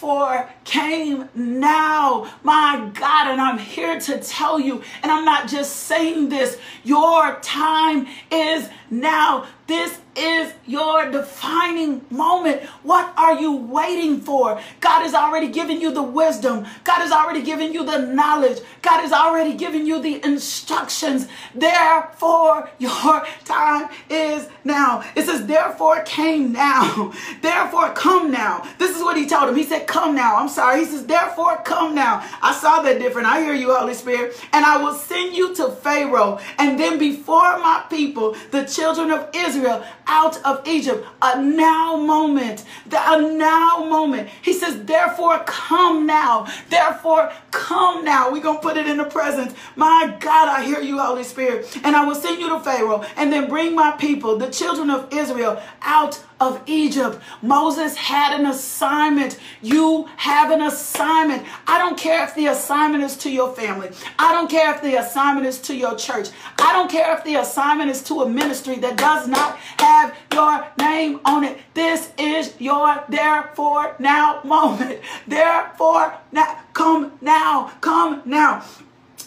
Therefore 0.00 0.48
came 0.62 1.28
now. 1.34 2.32
My 2.44 2.88
God, 2.94 3.32
and 3.32 3.40
I'm 3.40 3.58
here 3.58 3.98
to 3.98 4.20
tell 4.20 4.60
you, 4.60 4.80
and 5.02 5.10
I'm 5.10 5.24
not 5.24 5.48
just 5.48 5.74
saying 5.74 6.28
this, 6.28 6.56
your 6.84 7.40
time 7.40 8.06
is 8.30 8.68
now. 8.90 9.46
This 9.66 9.98
is 10.16 10.54
your 10.66 11.10
defining 11.10 12.04
moment. 12.10 12.62
What 12.82 13.12
are 13.18 13.38
you 13.38 13.54
waiting 13.54 14.20
for? 14.20 14.60
God 14.80 15.02
has 15.02 15.14
already 15.14 15.48
given 15.48 15.80
you 15.80 15.92
the 15.92 16.02
wisdom. 16.02 16.66
God 16.84 17.00
has 17.00 17.12
already 17.12 17.42
given 17.42 17.74
you 17.74 17.84
the 17.84 17.98
knowledge. 17.98 18.60
God 18.82 19.00
has 19.02 19.12
already 19.12 19.54
given 19.54 19.84
you 19.86 20.00
the 20.00 20.24
instructions. 20.24 21.28
Therefore, 21.54 22.70
your 22.78 23.26
time 23.44 23.90
is 24.08 24.48
now. 24.64 25.04
It 25.14 25.26
says, 25.26 25.46
therefore 25.46 26.02
came 26.02 26.52
now. 26.52 27.12
Therefore 27.42 27.92
come 27.92 28.30
now. 28.30 28.66
This 28.78 28.96
is 28.96 29.02
what 29.02 29.16
he 29.16 29.26
told 29.26 29.48
him. 29.48 29.56
He 29.56 29.64
said, 29.64 29.86
come 29.88 30.14
now. 30.14 30.36
I'm 30.36 30.48
sorry. 30.48 30.80
He 30.80 30.84
says, 30.84 31.06
therefore 31.06 31.56
come 31.64 31.94
now. 31.94 32.24
I 32.42 32.54
saw 32.54 32.82
that 32.82 33.00
different. 33.00 33.26
I 33.26 33.40
hear 33.40 33.54
you, 33.54 33.74
Holy 33.74 33.94
Spirit. 33.94 34.36
And 34.52 34.64
I 34.64 34.76
will 34.76 34.94
send 34.94 35.34
you 35.34 35.54
to 35.56 35.70
Pharaoh 35.70 36.38
and 36.58 36.78
then 36.78 36.98
before 36.98 37.58
my 37.58 37.84
people, 37.90 38.36
the 38.52 38.64
children 38.64 39.10
of 39.10 39.28
Israel, 39.34 39.82
out 40.06 40.40
of 40.44 40.66
Egypt. 40.68 41.04
A 41.22 41.42
now 41.42 41.96
moment. 41.96 42.64
The, 42.86 42.98
a 42.98 43.20
now 43.20 43.84
moment. 43.88 44.28
He 44.42 44.52
says, 44.52 44.84
therefore 44.84 45.42
come 45.46 46.06
now. 46.06 46.46
Therefore 46.68 47.32
come 47.50 48.04
now. 48.04 48.30
We're 48.30 48.42
going 48.42 48.58
to 48.58 48.62
put 48.62 48.76
it 48.76 48.86
in 48.86 48.98
the 48.98 49.04
present. 49.04 49.54
My 49.74 50.16
God, 50.20 50.48
I 50.48 50.64
hear 50.64 50.80
you, 50.80 50.98
Holy 51.00 51.24
Spirit. 51.24 51.66
And 51.82 51.96
I 51.96 52.04
will 52.04 52.14
send 52.14 52.40
you 52.40 52.48
to 52.50 52.60
Pharaoh 52.60 53.04
and 53.16 53.32
then 53.32 53.48
bring 53.48 53.74
my 53.74 53.92
people, 53.92 54.36
the 54.36 54.50
children 54.50 54.90
of 54.90 55.12
Israel, 55.12 55.60
out 55.80 56.22
of 56.40 56.62
Egypt. 56.66 57.20
Moses 57.42 57.96
had 57.96 58.38
an 58.38 58.46
assignment. 58.46 59.38
You 59.62 60.08
have 60.16 60.50
an 60.50 60.62
assignment. 60.62 61.44
I 61.66 61.78
don't 61.78 61.98
care 61.98 62.24
if 62.24 62.34
the 62.34 62.46
assignment 62.46 63.04
is 63.04 63.16
to 63.18 63.30
your 63.30 63.54
family. 63.54 63.90
I 64.18 64.32
don't 64.32 64.50
care 64.50 64.74
if 64.74 64.82
the 64.82 64.98
assignment 64.98 65.46
is 65.46 65.58
to 65.62 65.74
your 65.74 65.96
church. 65.96 66.28
I 66.58 66.72
don't 66.72 66.90
care 66.90 67.16
if 67.16 67.24
the 67.24 67.36
assignment 67.36 67.90
is 67.90 68.02
to 68.04 68.22
a 68.22 68.28
ministry 68.28 68.76
that 68.76 68.96
does 68.96 69.26
not 69.26 69.58
have 69.78 70.16
your 70.32 70.66
name 70.78 71.20
on 71.24 71.44
it. 71.44 71.58
This 71.74 72.12
is 72.18 72.54
your 72.58 73.04
therefore 73.08 73.96
now 73.98 74.40
moment. 74.44 75.00
Therefore 75.26 76.14
now 76.32 76.60
come 76.72 77.12
now. 77.20 77.72
Come 77.80 78.22
now. 78.24 78.64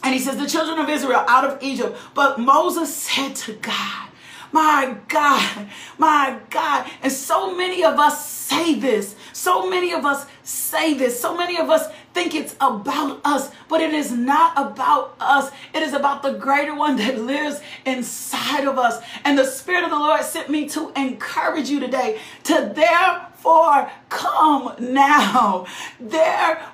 And 0.03 0.13
he 0.13 0.19
says, 0.19 0.37
the 0.37 0.47
children 0.47 0.79
of 0.79 0.89
Israel 0.89 1.23
out 1.27 1.45
of 1.45 1.61
Egypt. 1.61 1.97
But 2.15 2.39
Moses 2.39 2.95
said 2.95 3.35
to 3.35 3.53
God, 3.53 4.09
my 4.51 4.97
God, 5.07 5.67
my 5.97 6.39
God. 6.49 6.89
And 7.01 7.11
so 7.11 7.55
many 7.55 7.83
of 7.83 7.99
us 7.99 8.29
say 8.29 8.75
this. 8.75 9.15
So 9.33 9.69
many 9.69 9.93
of 9.93 10.05
us 10.05 10.25
say 10.43 10.93
this. 10.93 11.19
So 11.19 11.35
many 11.35 11.57
of 11.57 11.69
us 11.69 11.87
think 12.13 12.35
it's 12.35 12.55
about 12.59 13.21
us, 13.23 13.51
but 13.69 13.81
it 13.81 13.93
is 13.93 14.11
not 14.11 14.53
about 14.57 15.15
us. 15.19 15.51
It 15.73 15.81
is 15.81 15.93
about 15.93 16.23
the 16.23 16.33
greater 16.33 16.75
one 16.75 16.97
that 16.97 17.17
lives 17.17 17.61
inside 17.85 18.65
of 18.67 18.77
us. 18.77 19.01
And 19.23 19.37
the 19.37 19.45
Spirit 19.45 19.83
of 19.83 19.89
the 19.89 19.99
Lord 19.99 20.21
sent 20.23 20.49
me 20.49 20.67
to 20.69 20.91
encourage 20.95 21.69
you 21.69 21.79
today 21.79 22.19
to 22.43 22.71
therefore 22.75 23.89
come 24.09 24.75
now. 24.79 25.65
Therefore 25.99 26.71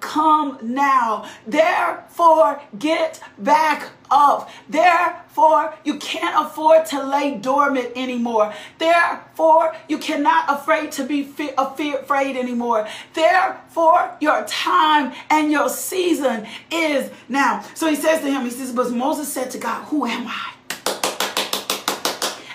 come 0.00 0.58
now. 0.62 1.28
Therefore 1.46 2.62
get 2.78 3.20
back 3.38 3.90
up. 4.10 4.50
Therefore, 4.68 5.74
you 5.84 5.98
can't 5.98 6.46
afford 6.46 6.86
to 6.86 7.02
lay 7.02 7.36
dormant 7.36 7.92
anymore. 7.96 8.54
Therefore, 8.78 9.74
you 9.88 9.98
cannot 9.98 10.44
afraid 10.48 10.92
to 10.92 11.04
be 11.04 11.22
afraid 11.56 12.36
anymore. 12.36 12.86
Therefore, 13.14 14.16
your 14.20 14.44
time 14.44 15.12
and 15.30 15.50
your 15.50 15.68
season 15.68 16.46
is 16.70 17.10
now. 17.28 17.64
So 17.74 17.88
he 17.88 17.96
says 17.96 18.20
to 18.20 18.30
him, 18.30 18.42
he 18.42 18.50
says, 18.50 18.72
but 18.72 18.90
Moses 18.92 19.32
said 19.32 19.50
to 19.52 19.58
God, 19.58 19.84
who 19.86 20.06
am 20.06 20.26
I? 20.28 20.52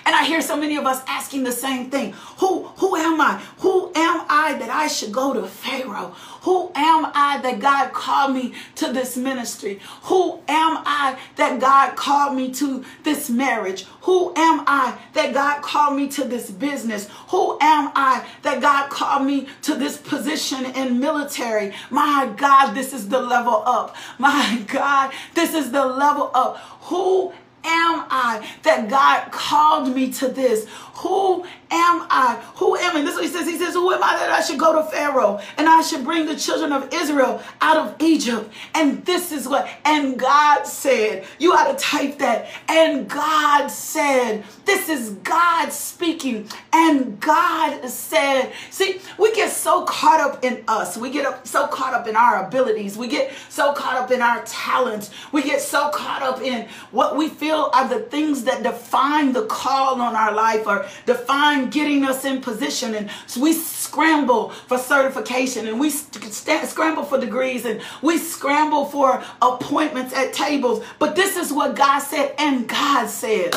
And 0.08 0.16
I 0.16 0.24
hear 0.24 0.40
so 0.40 0.56
many 0.56 0.78
of 0.78 0.86
us 0.86 1.02
asking 1.06 1.44
the 1.44 1.52
same 1.52 1.90
thing. 1.90 2.14
Who, 2.38 2.62
who 2.78 2.96
am 2.96 3.20
I? 3.20 3.42
Who 3.58 3.92
am 3.94 4.24
I 4.26 4.56
that 4.58 4.70
I 4.70 4.86
should 4.86 5.12
go 5.12 5.34
to 5.34 5.46
Pharaoh? 5.46 6.14
Who 6.44 6.72
am 6.74 7.10
I 7.14 7.38
that 7.42 7.60
God 7.60 7.92
called 7.92 8.34
me 8.34 8.54
to 8.76 8.90
this 8.90 9.18
ministry? 9.18 9.80
Who 10.04 10.40
am 10.48 10.78
I 10.86 11.18
that 11.36 11.60
God 11.60 11.94
called 11.94 12.34
me 12.34 12.50
to 12.54 12.86
this 13.04 13.28
marriage? 13.28 13.84
Who 14.04 14.30
am 14.34 14.64
I 14.66 14.98
that 15.12 15.34
God 15.34 15.60
called 15.60 15.94
me 15.94 16.08
to 16.08 16.24
this 16.24 16.50
business? 16.50 17.10
Who 17.28 17.58
am 17.60 17.92
I 17.94 18.26
that 18.44 18.62
God 18.62 18.88
called 18.88 19.26
me 19.26 19.46
to 19.60 19.74
this 19.74 19.98
position 19.98 20.64
in 20.74 21.00
military? 21.00 21.74
My 21.90 22.32
God, 22.34 22.72
this 22.72 22.94
is 22.94 23.10
the 23.10 23.20
level 23.20 23.62
up. 23.66 23.94
My 24.16 24.64
God, 24.68 25.12
this 25.34 25.52
is 25.52 25.70
the 25.70 25.84
level 25.84 26.30
up. 26.32 26.56
Who 26.88 27.34
am 27.64 28.04
I 28.10 28.48
that 28.62 28.88
God 28.88 29.30
called 29.32 29.94
me 29.94 30.12
to 30.14 30.28
this? 30.28 30.66
Who 30.98 31.44
am 31.70 32.06
I? 32.10 32.42
Who 32.56 32.76
am 32.76 32.96
I? 32.96 33.02
This 33.02 33.10
is 33.10 33.14
what 33.16 33.24
he 33.24 33.30
says. 33.30 33.46
He 33.46 33.58
says, 33.58 33.74
Who 33.74 33.92
am 33.92 34.02
I 34.02 34.16
that 34.18 34.30
I 34.30 34.40
should 34.40 34.58
go 34.58 34.74
to 34.74 34.90
Pharaoh 34.90 35.40
and 35.56 35.68
I 35.68 35.80
should 35.82 36.04
bring 36.04 36.26
the 36.26 36.36
children 36.36 36.72
of 36.72 36.92
Israel 36.92 37.42
out 37.60 37.76
of 37.76 38.02
Egypt? 38.02 38.52
And 38.74 39.04
this 39.04 39.30
is 39.30 39.48
what, 39.48 39.68
and 39.84 40.18
God 40.18 40.64
said, 40.64 41.24
You 41.38 41.52
ought 41.52 41.70
to 41.70 41.78
type 41.78 42.18
that. 42.18 42.48
And 42.68 43.08
God 43.08 43.68
said, 43.68 44.44
This 44.64 44.88
is 44.88 45.10
God 45.22 45.72
speaking. 45.72 46.48
And 46.72 47.20
God 47.20 47.88
said, 47.88 48.52
See, 48.70 49.00
we 49.18 49.34
get 49.34 49.50
so 49.50 49.84
caught 49.84 50.20
up 50.20 50.44
in 50.44 50.64
us. 50.66 50.96
We 50.96 51.10
get 51.10 51.46
so 51.46 51.68
caught 51.68 51.94
up 51.94 52.08
in 52.08 52.16
our 52.16 52.46
abilities. 52.46 52.96
We 52.96 53.06
get 53.08 53.32
so 53.48 53.72
caught 53.72 53.96
up 53.96 54.10
in 54.10 54.20
our 54.20 54.42
talents. 54.44 55.10
We 55.32 55.42
get 55.42 55.60
so 55.60 55.90
caught 55.90 56.22
up 56.22 56.40
in 56.42 56.66
what 56.90 57.16
we 57.16 57.28
feel 57.28 57.47
are 57.50 57.88
the 57.88 58.00
things 58.00 58.44
that 58.44 58.62
define 58.62 59.32
the 59.32 59.46
call 59.46 60.00
on 60.00 60.14
our 60.14 60.32
life 60.32 60.66
or 60.66 60.86
define 61.06 61.70
getting 61.70 62.04
us 62.04 62.24
in 62.24 62.40
position. 62.40 62.94
And 62.94 63.10
so 63.26 63.40
we 63.40 63.52
scramble 63.52 64.50
for 64.50 64.78
certification 64.78 65.66
and 65.66 65.80
we 65.80 65.90
st- 65.90 66.32
scramble 66.68 67.04
for 67.04 67.18
degrees 67.18 67.64
and 67.64 67.80
we 68.02 68.18
scramble 68.18 68.84
for 68.86 69.22
appointments 69.42 70.14
at 70.14 70.32
tables. 70.32 70.84
But 70.98 71.16
this 71.16 71.36
is 71.36 71.52
what 71.52 71.76
God 71.76 72.00
said, 72.00 72.34
and 72.38 72.68
God 72.68 73.08
said. 73.08 73.54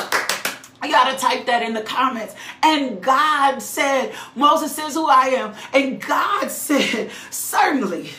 I 0.83 0.89
gotta 0.89 1.15
type 1.15 1.45
that 1.45 1.61
in 1.61 1.73
the 1.73 1.83
comments. 1.83 2.35
And 2.63 3.01
God 3.03 3.61
said, 3.61 4.13
Moses 4.35 4.75
says 4.75 4.95
who 4.95 5.07
I 5.07 5.27
am. 5.27 5.53
And 5.73 6.01
God 6.01 6.49
said, 6.49 7.11
certainly. 7.29 8.11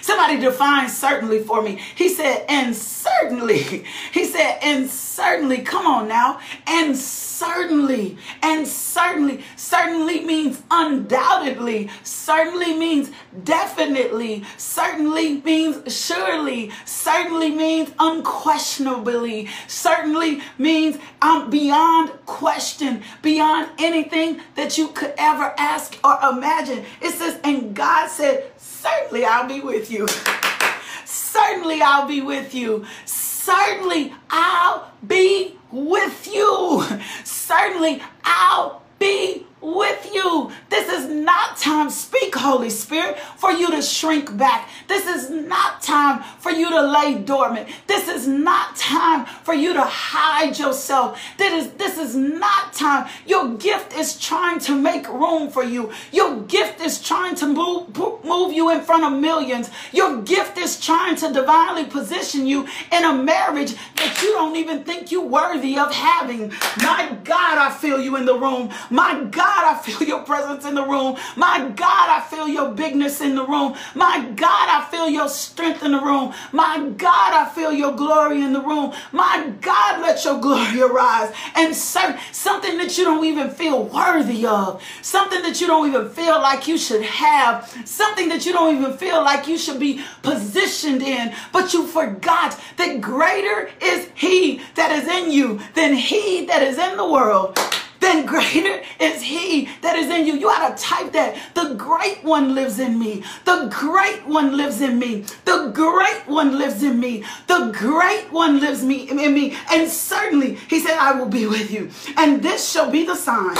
Somebody 0.00 0.38
define 0.38 0.88
certainly 0.88 1.42
for 1.42 1.62
me. 1.62 1.80
He 1.94 2.08
said, 2.08 2.44
and 2.48 2.74
certainly. 2.74 3.84
He 4.12 4.24
said, 4.24 4.58
and 4.62 4.88
certainly. 4.88 5.58
Come 5.58 5.86
on 5.86 6.08
now. 6.08 6.40
And 6.66 6.96
certainly. 6.96 7.29
Certainly, 7.40 8.18
and 8.42 8.68
certainly. 8.68 9.42
Certainly 9.56 10.26
means 10.26 10.62
undoubtedly. 10.70 11.88
Certainly 12.02 12.74
means 12.74 13.10
definitely. 13.44 14.44
Certainly 14.58 15.40
means 15.40 15.90
surely. 15.90 16.70
Certainly 16.84 17.52
means 17.52 17.92
unquestionably. 17.98 19.48
Certainly 19.68 20.42
means 20.58 20.98
um, 21.22 21.48
beyond 21.48 22.10
question, 22.26 23.02
beyond 23.22 23.70
anything 23.78 24.42
that 24.54 24.76
you 24.76 24.88
could 24.88 25.14
ever 25.16 25.54
ask 25.56 25.98
or 26.04 26.18
imagine. 26.30 26.84
It 27.00 27.12
says, 27.12 27.40
and 27.42 27.74
God 27.74 28.10
said, 28.10 28.52
certainly 28.58 29.24
I'll 29.24 29.48
be 29.48 29.62
with 29.62 29.90
you. 29.90 30.06
certainly 31.06 31.80
I'll 31.80 32.06
be 32.06 32.20
with 32.20 32.54
you. 32.54 32.84
Certainly 33.06 34.12
I'll 34.28 34.90
be 35.06 35.56
with 35.72 36.28
you. 36.32 36.84
Certainly 37.24 38.02
I'll 38.24 38.82
be 38.98 39.46
with 39.60 40.10
you. 40.12 40.50
This 40.68 40.88
is 40.88 41.08
not 41.08 41.56
time, 41.56 41.90
speak 41.90 42.34
Holy 42.34 42.70
Spirit, 42.70 43.18
for 43.36 43.50
you 43.50 43.70
to 43.70 43.82
shrink 43.82 44.36
back. 44.36 44.68
This 44.88 45.06
is 45.06 45.30
not 45.30 45.82
time 45.82 46.22
for 46.38 46.50
you 46.50 46.70
to 46.70 46.82
lay 46.82 47.14
dormant. 47.14 47.68
This 47.86 48.08
is 48.08 48.26
not 48.26 48.76
time 48.76 49.26
for 49.26 49.54
you 49.54 49.72
to 49.74 49.82
hide 49.82 50.58
yourself. 50.58 51.20
This 51.38 51.66
is, 51.66 51.72
this 51.72 51.98
is 51.98 52.16
not 52.16 52.72
time. 52.72 53.08
Your 53.26 53.54
gift 53.54 53.94
is 53.94 54.18
trying 54.18 54.58
to 54.60 54.74
make 54.74 55.08
room 55.08 55.50
for 55.50 55.62
you. 55.62 55.92
Your 56.12 56.42
gift 56.42 56.80
is 56.80 57.00
trying 57.00 57.34
to 57.36 57.46
move, 57.46 57.96
move 58.24 58.52
you 58.52 58.70
in 58.70 58.80
front 58.80 59.04
of 59.04 59.20
millions. 59.20 59.70
Your 59.92 60.22
gift 60.22 60.58
is 60.58 60.80
trying 60.80 61.16
to 61.16 61.32
divinely 61.32 61.84
position 61.84 62.46
you 62.46 62.66
in 62.92 63.04
a 63.04 63.12
marriage 63.12 63.74
that 63.96 64.20
you 64.22 64.32
don't 64.32 64.56
even 64.56 64.84
think 64.84 65.12
you're 65.12 65.24
worthy 65.24 65.78
of 65.78 65.92
having. 65.92 66.48
My 66.78 67.16
God, 67.24 67.58
I 67.58 67.70
feel 67.70 68.00
you 68.00 68.16
in 68.16 68.24
the 68.24 68.38
room. 68.38 68.70
My 68.90 69.22
God, 69.24 69.49
God, 69.50 69.64
I 69.64 69.78
feel 69.82 70.06
your 70.06 70.22
presence 70.22 70.64
in 70.64 70.76
the 70.76 70.84
room. 70.84 71.16
My 71.34 71.58
God, 71.74 72.08
I 72.08 72.24
feel 72.30 72.46
your 72.46 72.70
bigness 72.70 73.20
in 73.20 73.34
the 73.34 73.44
room. 73.44 73.74
My 73.96 74.24
God, 74.36 74.68
I 74.68 74.86
feel 74.92 75.08
your 75.08 75.28
strength 75.28 75.82
in 75.82 75.90
the 75.90 76.00
room. 76.00 76.32
My 76.52 76.78
God, 76.96 77.32
I 77.34 77.50
feel 77.52 77.72
your 77.72 77.92
glory 77.92 78.42
in 78.42 78.52
the 78.52 78.60
room. 78.60 78.92
My 79.10 79.52
God, 79.60 80.02
let 80.02 80.24
your 80.24 80.40
glory 80.40 80.80
arise. 80.88 81.34
And 81.56 81.74
serve 81.74 82.20
something 82.30 82.78
that 82.78 82.96
you 82.96 83.02
don't 83.02 83.24
even 83.24 83.50
feel 83.50 83.82
worthy 83.82 84.46
of, 84.46 84.80
something 85.02 85.42
that 85.42 85.60
you 85.60 85.66
don't 85.66 85.88
even 85.88 86.08
feel 86.10 86.40
like 86.40 86.68
you 86.68 86.78
should 86.78 87.02
have, 87.02 87.68
something 87.84 88.28
that 88.28 88.46
you 88.46 88.52
don't 88.52 88.76
even 88.76 88.96
feel 88.96 89.20
like 89.24 89.48
you 89.48 89.58
should 89.58 89.80
be 89.80 90.00
positioned 90.22 91.02
in, 91.02 91.34
but 91.52 91.74
you 91.74 91.88
forgot 91.88 92.58
that 92.76 93.00
greater 93.00 93.68
is 93.82 94.08
He 94.14 94.60
that 94.76 94.92
is 94.92 95.08
in 95.08 95.32
you 95.32 95.58
than 95.74 95.94
He 95.94 96.46
that 96.46 96.62
is 96.62 96.78
in 96.78 96.96
the 96.96 97.08
world 97.08 97.58
then 98.00 98.26
greater 98.26 98.82
is 98.98 99.22
he 99.22 99.68
that 99.82 99.96
is 99.96 100.08
in 100.08 100.26
you. 100.26 100.34
You 100.34 100.48
ought 100.48 100.76
to 100.76 100.82
type 100.82 101.12
that. 101.12 101.36
The 101.54 101.74
great 101.74 102.24
one 102.24 102.54
lives 102.54 102.78
in 102.78 102.98
me. 102.98 103.22
The 103.44 103.68
great 103.70 104.26
one 104.26 104.56
lives 104.56 104.80
in 104.80 104.98
me. 104.98 105.24
The 105.44 105.70
great 105.74 106.22
one 106.26 106.58
lives 106.58 106.82
in 106.82 106.98
me. 106.98 107.24
The 107.46 107.70
great 107.72 108.32
one 108.32 108.60
lives 108.60 108.82
me 108.82 109.08
in 109.08 109.34
me. 109.34 109.56
And 109.70 109.88
certainly 109.88 110.54
he 110.54 110.80
said, 110.80 110.98
I 110.98 111.12
will 111.12 111.28
be 111.28 111.46
with 111.46 111.70
you. 111.70 111.90
And 112.16 112.42
this 112.42 112.70
shall 112.70 112.90
be 112.90 113.04
the 113.04 113.14
sign. 113.14 113.56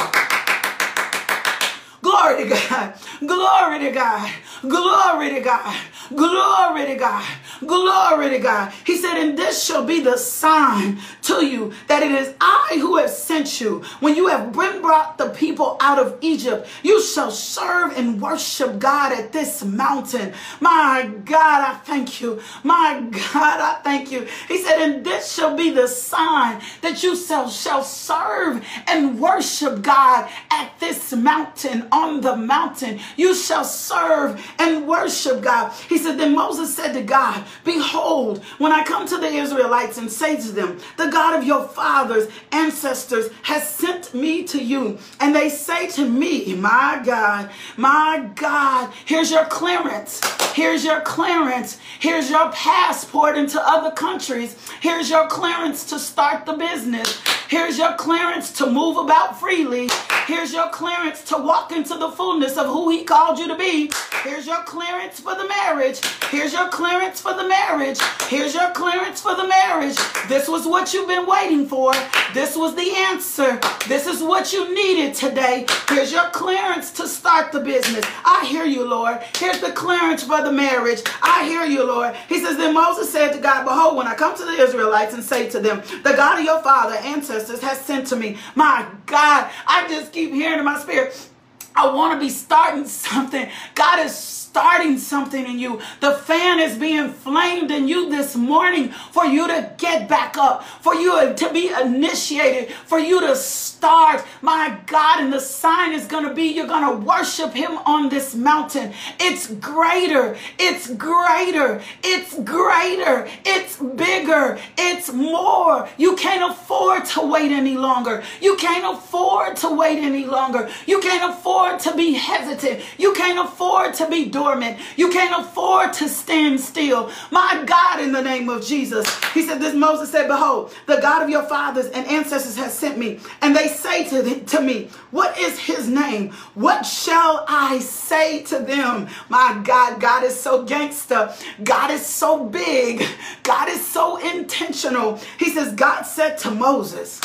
Glory 2.02 2.44
to 2.44 2.48
God. 2.48 2.94
Glory 3.20 3.78
to 3.80 3.90
God. 3.90 4.32
Glory 4.62 5.30
to 5.34 5.40
God. 5.40 5.76
Glory 6.08 6.86
to 6.86 6.94
God. 6.96 7.24
Glory 7.60 8.30
to 8.30 8.38
God. 8.38 8.72
He 8.86 8.96
said, 8.96 9.18
and 9.18 9.38
this 9.38 9.62
shall 9.62 9.84
be 9.84 10.00
the 10.00 10.16
sign 10.16 10.98
to 11.22 11.44
you 11.44 11.72
that 11.88 12.02
it 12.02 12.10
is 12.10 12.34
I 12.40 12.59
who 12.78 12.96
have 12.96 13.10
sent 13.10 13.60
you. 13.60 13.82
When 14.00 14.16
you 14.16 14.28
have 14.28 14.52
brought 14.52 15.18
the 15.18 15.30
people 15.30 15.76
out 15.80 15.98
of 15.98 16.16
Egypt, 16.20 16.68
you 16.82 17.02
shall 17.02 17.30
serve 17.30 17.96
and 17.96 18.20
worship 18.20 18.78
God 18.78 19.12
at 19.12 19.32
this 19.32 19.64
mountain. 19.64 20.32
My 20.60 21.10
God, 21.24 21.68
I 21.68 21.74
thank 21.84 22.20
you. 22.20 22.40
My 22.62 23.00
God, 23.10 23.60
I 23.60 23.80
thank 23.82 24.10
you. 24.12 24.26
He 24.48 24.58
said, 24.58 24.80
and 24.80 25.04
this 25.04 25.32
shall 25.32 25.56
be 25.56 25.70
the 25.70 25.88
sign 25.88 26.60
that 26.82 27.02
you 27.02 27.16
shall, 27.16 27.48
shall 27.48 27.82
serve 27.82 28.64
and 28.86 29.20
worship 29.20 29.82
God 29.82 30.30
at 30.50 30.72
this 30.80 31.12
mountain, 31.12 31.88
on 31.92 32.20
the 32.20 32.36
mountain. 32.36 33.00
You 33.16 33.34
shall 33.34 33.64
serve 33.64 34.44
and 34.58 34.86
worship 34.86 35.42
God. 35.42 35.72
He 35.88 35.98
said, 35.98 36.18
then 36.18 36.34
Moses 36.34 36.74
said 36.74 36.92
to 36.92 37.02
God, 37.02 37.44
Behold, 37.64 38.42
when 38.58 38.72
I 38.72 38.84
come 38.84 39.06
to 39.08 39.18
the 39.18 39.28
Israelites 39.28 39.98
and 39.98 40.10
say 40.10 40.36
to 40.36 40.52
them, 40.52 40.78
The 40.96 41.08
God 41.08 41.38
of 41.38 41.44
your 41.44 41.66
fathers, 41.68 42.28
ancestors, 42.60 43.30
has 43.42 43.68
sent 43.68 44.12
me 44.14 44.44
to 44.44 44.62
you, 44.62 44.98
and 45.18 45.34
they 45.34 45.48
say 45.48 45.88
to 45.88 46.06
me, 46.08 46.54
My 46.54 47.00
God, 47.04 47.50
my 47.76 48.30
God, 48.34 48.92
here's 49.06 49.30
your 49.30 49.46
clearance. 49.46 50.20
Here's 50.54 50.84
your 50.84 51.00
clearance. 51.00 51.78
Here's 52.00 52.28
your 52.28 52.50
passport 52.52 53.38
into 53.38 53.60
other 53.60 53.92
countries. 53.92 54.56
Here's 54.80 55.08
your 55.08 55.26
clearance 55.28 55.88
to 55.90 55.98
start 55.98 56.44
the 56.44 56.54
business. 56.54 57.20
Here's 57.48 57.78
your 57.78 57.94
clearance 57.94 58.52
to 58.58 58.66
move 58.66 58.96
about 58.96 59.40
freely. 59.40 59.88
Here's 60.26 60.52
your 60.52 60.68
clearance 60.70 61.24
to 61.24 61.38
walk 61.38 61.72
into 61.72 61.96
the 61.96 62.10
fullness 62.10 62.56
of 62.56 62.66
who 62.66 62.90
He 62.90 63.04
called 63.04 63.38
you 63.38 63.48
to 63.48 63.56
be. 63.56 63.90
Here's 64.22 64.46
your 64.46 64.62
clearance 64.62 65.18
for 65.18 65.34
the 65.34 65.48
marriage. 65.48 66.00
Here's 66.30 66.52
your 66.52 66.68
clearance 66.68 67.20
for 67.20 67.34
the 67.34 67.48
marriage. 67.48 67.98
Here's 68.28 68.54
your 68.54 68.70
clearance 68.70 69.20
for 69.20 69.34
the 69.34 69.48
marriage. 69.48 69.96
This 70.28 70.46
was 70.46 70.66
what 70.66 70.94
you've 70.94 71.08
been 71.08 71.26
waiting 71.26 71.66
for. 71.66 71.92
This 72.34 72.49
was 72.56 72.74
the 72.74 72.90
answer. 72.96 73.60
This 73.88 74.06
is 74.06 74.22
what 74.22 74.52
you 74.52 74.74
needed 74.74 75.14
today. 75.14 75.66
Here's 75.88 76.12
your 76.12 76.30
clearance 76.30 76.90
to 76.92 77.08
start 77.08 77.52
the 77.52 77.60
business. 77.60 78.04
I 78.24 78.46
hear 78.46 78.64
you, 78.64 78.88
Lord. 78.88 79.20
Here's 79.36 79.60
the 79.60 79.72
clearance 79.72 80.22
for 80.22 80.42
the 80.42 80.52
marriage. 80.52 81.02
I 81.22 81.44
hear 81.44 81.64
you, 81.64 81.84
Lord. 81.84 82.14
He 82.28 82.40
says, 82.40 82.56
Then 82.56 82.74
Moses 82.74 83.10
said 83.12 83.32
to 83.32 83.38
God, 83.40 83.64
Behold, 83.64 83.96
when 83.96 84.06
I 84.06 84.14
come 84.14 84.36
to 84.36 84.44
the 84.44 84.62
Israelites 84.62 85.14
and 85.14 85.22
say 85.24 85.48
to 85.50 85.60
them, 85.60 85.82
The 86.02 86.14
God 86.14 86.38
of 86.38 86.44
your 86.44 86.62
father, 86.62 86.96
ancestors, 86.96 87.60
has 87.60 87.80
sent 87.80 88.06
to 88.08 88.16
me. 88.16 88.38
My 88.54 88.86
God, 89.06 89.50
I 89.66 89.88
just 89.88 90.12
keep 90.12 90.32
hearing 90.32 90.58
in 90.58 90.64
my 90.64 90.78
spirit. 90.80 91.28
I 91.74 91.92
want 91.92 92.14
to 92.14 92.24
be 92.24 92.30
starting 92.30 92.86
something. 92.86 93.48
God 93.74 94.04
is 94.04 94.40
starting 94.50 94.98
something 94.98 95.46
in 95.46 95.58
you. 95.60 95.80
The 96.00 96.12
fan 96.12 96.58
is 96.58 96.76
being 96.76 97.12
flamed 97.12 97.70
in 97.70 97.86
you 97.86 98.10
this 98.10 98.34
morning 98.34 98.88
for 98.88 99.24
you 99.24 99.46
to 99.46 99.72
get 99.78 100.08
back 100.08 100.36
up, 100.36 100.64
for 100.64 100.92
you 100.94 101.32
to 101.34 101.52
be 101.52 101.68
initiated, 101.68 102.72
for 102.86 102.98
you 102.98 103.20
to 103.20 103.36
start. 103.36 104.24
My 104.42 104.76
God, 104.86 105.20
and 105.20 105.32
the 105.32 105.40
sign 105.40 105.92
is 105.92 106.06
going 106.06 106.26
to 106.26 106.34
be 106.34 106.48
you're 106.48 106.66
going 106.66 106.84
to 106.84 107.06
worship 107.06 107.52
Him 107.52 107.78
on 107.86 108.08
this 108.08 108.34
mountain. 108.34 108.92
It's 109.20 109.46
greater, 109.46 110.36
it's 110.58 110.90
greater, 110.94 111.80
it's 112.02 112.34
greater, 112.40 113.28
it's 113.46 113.76
bigger, 113.76 114.58
it's 114.76 115.12
more. 115.12 115.88
You 115.96 116.16
can't 116.16 116.50
afford 116.50 117.04
to 117.06 117.20
wait 117.24 117.52
any 117.52 117.76
longer. 117.76 118.24
You 118.40 118.56
can't 118.56 118.96
afford 118.98 119.56
to 119.58 119.76
wait 119.76 119.98
any 119.98 120.26
longer. 120.26 120.68
You 120.86 120.98
can't 120.98 121.32
afford 121.32 121.69
to 121.78 121.96
be 121.96 122.12
hesitant. 122.12 122.80
You 122.98 123.12
can't 123.14 123.38
afford 123.48 123.94
to 123.94 124.08
be 124.08 124.26
dormant. 124.26 124.78
You 124.96 125.10
can't 125.10 125.46
afford 125.46 125.92
to 125.94 126.08
stand 126.08 126.60
still. 126.60 127.10
My 127.30 127.62
God, 127.66 128.00
in 128.00 128.12
the 128.12 128.22
name 128.22 128.48
of 128.48 128.64
Jesus. 128.64 129.06
He 129.32 129.42
said, 129.46 129.60
This 129.60 129.74
Moses 129.74 130.10
said, 130.10 130.28
Behold, 130.28 130.74
the 130.86 130.96
God 130.96 131.22
of 131.22 131.30
your 131.30 131.44
fathers 131.44 131.86
and 131.86 132.06
ancestors 132.06 132.56
has 132.56 132.76
sent 132.76 132.98
me. 132.98 133.20
And 133.42 133.54
they 133.54 133.68
say 133.68 134.08
to, 134.08 134.22
the, 134.22 134.40
to 134.40 134.60
me, 134.60 134.88
What 135.10 135.38
is 135.38 135.58
his 135.58 135.88
name? 135.88 136.30
What 136.54 136.84
shall 136.84 137.44
I 137.48 137.78
say 137.78 138.42
to 138.44 138.58
them? 138.58 139.08
My 139.28 139.60
God, 139.64 140.00
God 140.00 140.24
is 140.24 140.38
so 140.38 140.64
gangster. 140.64 141.32
God 141.62 141.90
is 141.90 142.04
so 142.04 142.44
big. 142.44 143.06
God 143.42 143.68
is 143.68 143.86
so 143.86 144.16
intentional. 144.16 145.20
He 145.38 145.50
says, 145.50 145.74
God 145.74 146.02
said 146.02 146.38
to 146.38 146.50
Moses, 146.50 147.20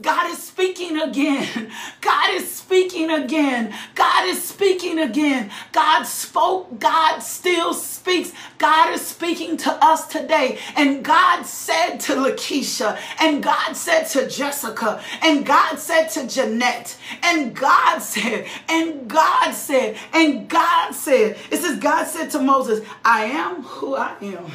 God 0.00 0.30
is 0.30 0.42
speaking 0.42 1.00
again. 1.00 1.70
God 2.02 2.34
is 2.34 2.50
speaking 2.50 3.10
again. 3.10 3.74
God 3.94 4.28
is 4.28 4.42
speaking 4.42 4.98
again. 4.98 5.50
God 5.72 6.04
spoke. 6.04 6.78
God 6.78 7.20
still 7.20 7.72
speaks. 7.72 8.32
God 8.58 8.92
is 8.92 9.00
speaking 9.00 9.56
to 9.58 9.72
us 9.82 10.06
today. 10.06 10.58
And 10.76 11.02
God 11.02 11.44
said 11.46 11.96
to 12.00 12.14
Lakeisha, 12.14 12.98
and 13.20 13.42
God 13.42 13.74
said 13.74 14.04
to 14.08 14.28
Jessica, 14.28 15.02
and 15.22 15.46
God 15.46 15.78
said 15.78 16.08
to 16.08 16.26
Jeanette, 16.26 16.98
and 17.22 17.54
God 17.56 18.00
said, 18.00 18.46
and 18.68 19.08
God 19.08 19.52
said, 19.52 19.96
and 20.12 20.48
God 20.48 20.92
said, 20.92 21.38
it 21.50 21.56
says, 21.56 21.78
God 21.78 22.06
said 22.06 22.30
to 22.32 22.38
Moses, 22.38 22.86
I 23.02 23.24
am 23.24 23.62
who 23.62 23.94
I 23.94 24.14
am. 24.20 24.50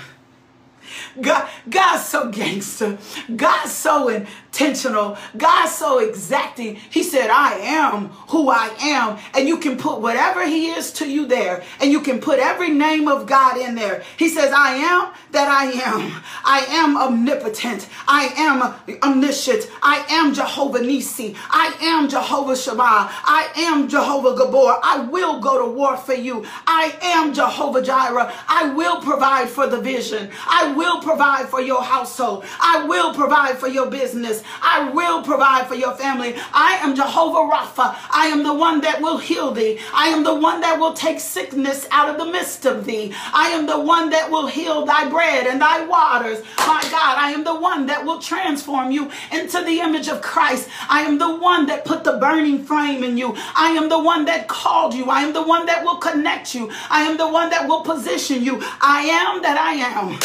God, 1.20 1.50
God's 1.70 2.06
so 2.06 2.30
gangster. 2.30 2.98
God's 3.36 3.72
so 3.72 4.08
intentional. 4.10 5.18
God's 5.38 5.74
so 5.74 6.00
exacting. 6.00 6.76
He 6.76 7.04
said, 7.04 7.30
I 7.30 7.54
am 7.54 8.10
who 8.30 8.50
I 8.50 8.72
am. 8.82 9.18
And 9.34 9.48
you 9.48 9.58
can 9.58 9.78
put 9.78 10.02
whatever 10.02 10.46
He 10.46 10.68
is 10.72 10.92
to 10.94 11.10
you 11.10 11.26
there. 11.26 11.64
And 11.80 11.92
you 11.92 12.02
can 12.02 12.20
put 12.20 12.40
every 12.40 12.70
name 12.70 13.08
of 13.08 13.28
God 13.28 13.58
in 13.58 13.76
there. 13.76 14.04
He 14.18 14.30
says, 14.30 14.52
I 14.56 14.76
am 14.76 15.14
that 15.32 15.48
I 15.48 15.66
am. 15.72 16.24
I 16.44 16.60
am 16.70 16.98
omnipotent. 16.98 17.88
I 18.08 18.26
am 18.38 18.76
omniscient. 19.04 19.70
I 19.82 20.06
am 20.10 20.34
Jehovah 20.34 20.82
Nisi. 20.82 21.36
I 21.50 21.76
am 21.82 22.10
Jehovah 22.10 22.56
Shammah. 22.56 23.10
I 23.24 23.50
am 23.56 23.88
Jehovah 23.88 24.36
Gibbor. 24.36 24.80
I 24.84 25.08
will 25.10 25.40
go 25.40 25.66
to 25.66 25.72
war 25.72 25.98
for 25.98 26.14
you. 26.14 26.46
I 26.68 26.96
am 27.02 27.34
Jehovah 27.34 27.82
Jireh. 27.82 28.34
I 28.48 28.74
will 28.74 29.02
provide 29.02 29.50
for 29.50 29.68
the 29.68 29.80
vision. 29.80 30.30
I 30.48 30.74
will 30.74 30.81
provide 31.02 31.50
for 31.50 31.62
your 31.62 31.84
household. 31.84 32.46
I 32.60 32.86
will 32.86 33.14
provide 33.14 33.58
for 33.58 33.68
your 33.68 33.90
business. 33.90 34.44
I 34.62 34.90
will 34.90 35.24
provide 35.24 35.68
for 35.68 35.76
your 35.76 35.96
family. 35.96 36.36
I 36.54 36.80
am 36.82 36.96
Jehovah 36.96 37.52
Rapha. 37.54 37.96
I 38.12 38.28
am 38.28 38.44
the 38.44 38.54
one 38.54 38.82
that 38.82 39.02
will 39.02 39.18
heal 39.18 39.52
thee. 39.52 39.80
I 39.94 40.08
am 40.08 40.24
the 40.24 40.36
one 40.36 40.62
that 40.62 40.80
will 40.80 40.94
take 40.94 41.20
sickness 41.20 41.88
out 41.92 42.10
of 42.10 42.18
the 42.18 42.32
midst 42.32 42.66
of 42.66 42.86
thee. 42.86 43.14
I 43.34 43.50
am 43.50 43.66
the 43.66 43.80
one 43.80 44.10
that 44.12 44.30
will 44.32 44.48
heal 44.48 44.86
thy 44.86 45.10
bread 45.10 45.48
and 45.48 45.62
thy 45.62 45.86
waters. 45.86 46.40
My 46.60 46.82
God, 46.92 47.18
I 47.18 47.32
am 47.32 47.44
the 47.44 47.60
one 47.60 47.86
that 47.88 48.06
will 48.06 48.20
transform 48.20 48.92
you 48.92 49.12
into 49.32 49.64
the 49.64 49.80
image 49.80 50.08
of 50.08 50.22
Christ. 50.22 50.70
I 50.90 51.02
am 51.02 51.18
the 51.18 51.36
one 51.36 51.66
that 51.68 51.86
put 51.86 52.04
the 52.04 52.18
burning 52.18 52.64
flame 52.64 53.04
in 53.04 53.18
you. 53.18 53.34
I 53.56 53.72
am 53.72 53.90
the 53.90 54.00
one 54.02 54.26
that 54.26 54.48
called 54.48 54.94
you. 54.94 55.06
I 55.10 55.22
am 55.22 55.34
the 55.34 55.44
one 55.44 55.66
that 55.66 55.84
will 55.84 55.98
connect 55.98 56.56
you. 56.56 56.72
I 56.90 57.04
am 57.04 57.18
the 57.18 57.28
one 57.28 57.50
that 57.50 57.68
will 57.68 57.82
position 57.82 58.44
you. 58.44 58.60
I 58.82 59.04
am 59.04 59.42
that 59.42 59.58
I 59.58 59.74
am. 59.74 60.20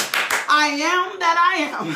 I 0.58 0.68
am 0.68 1.18
that 1.18 1.36
I 1.36 1.56
am. 1.68 1.86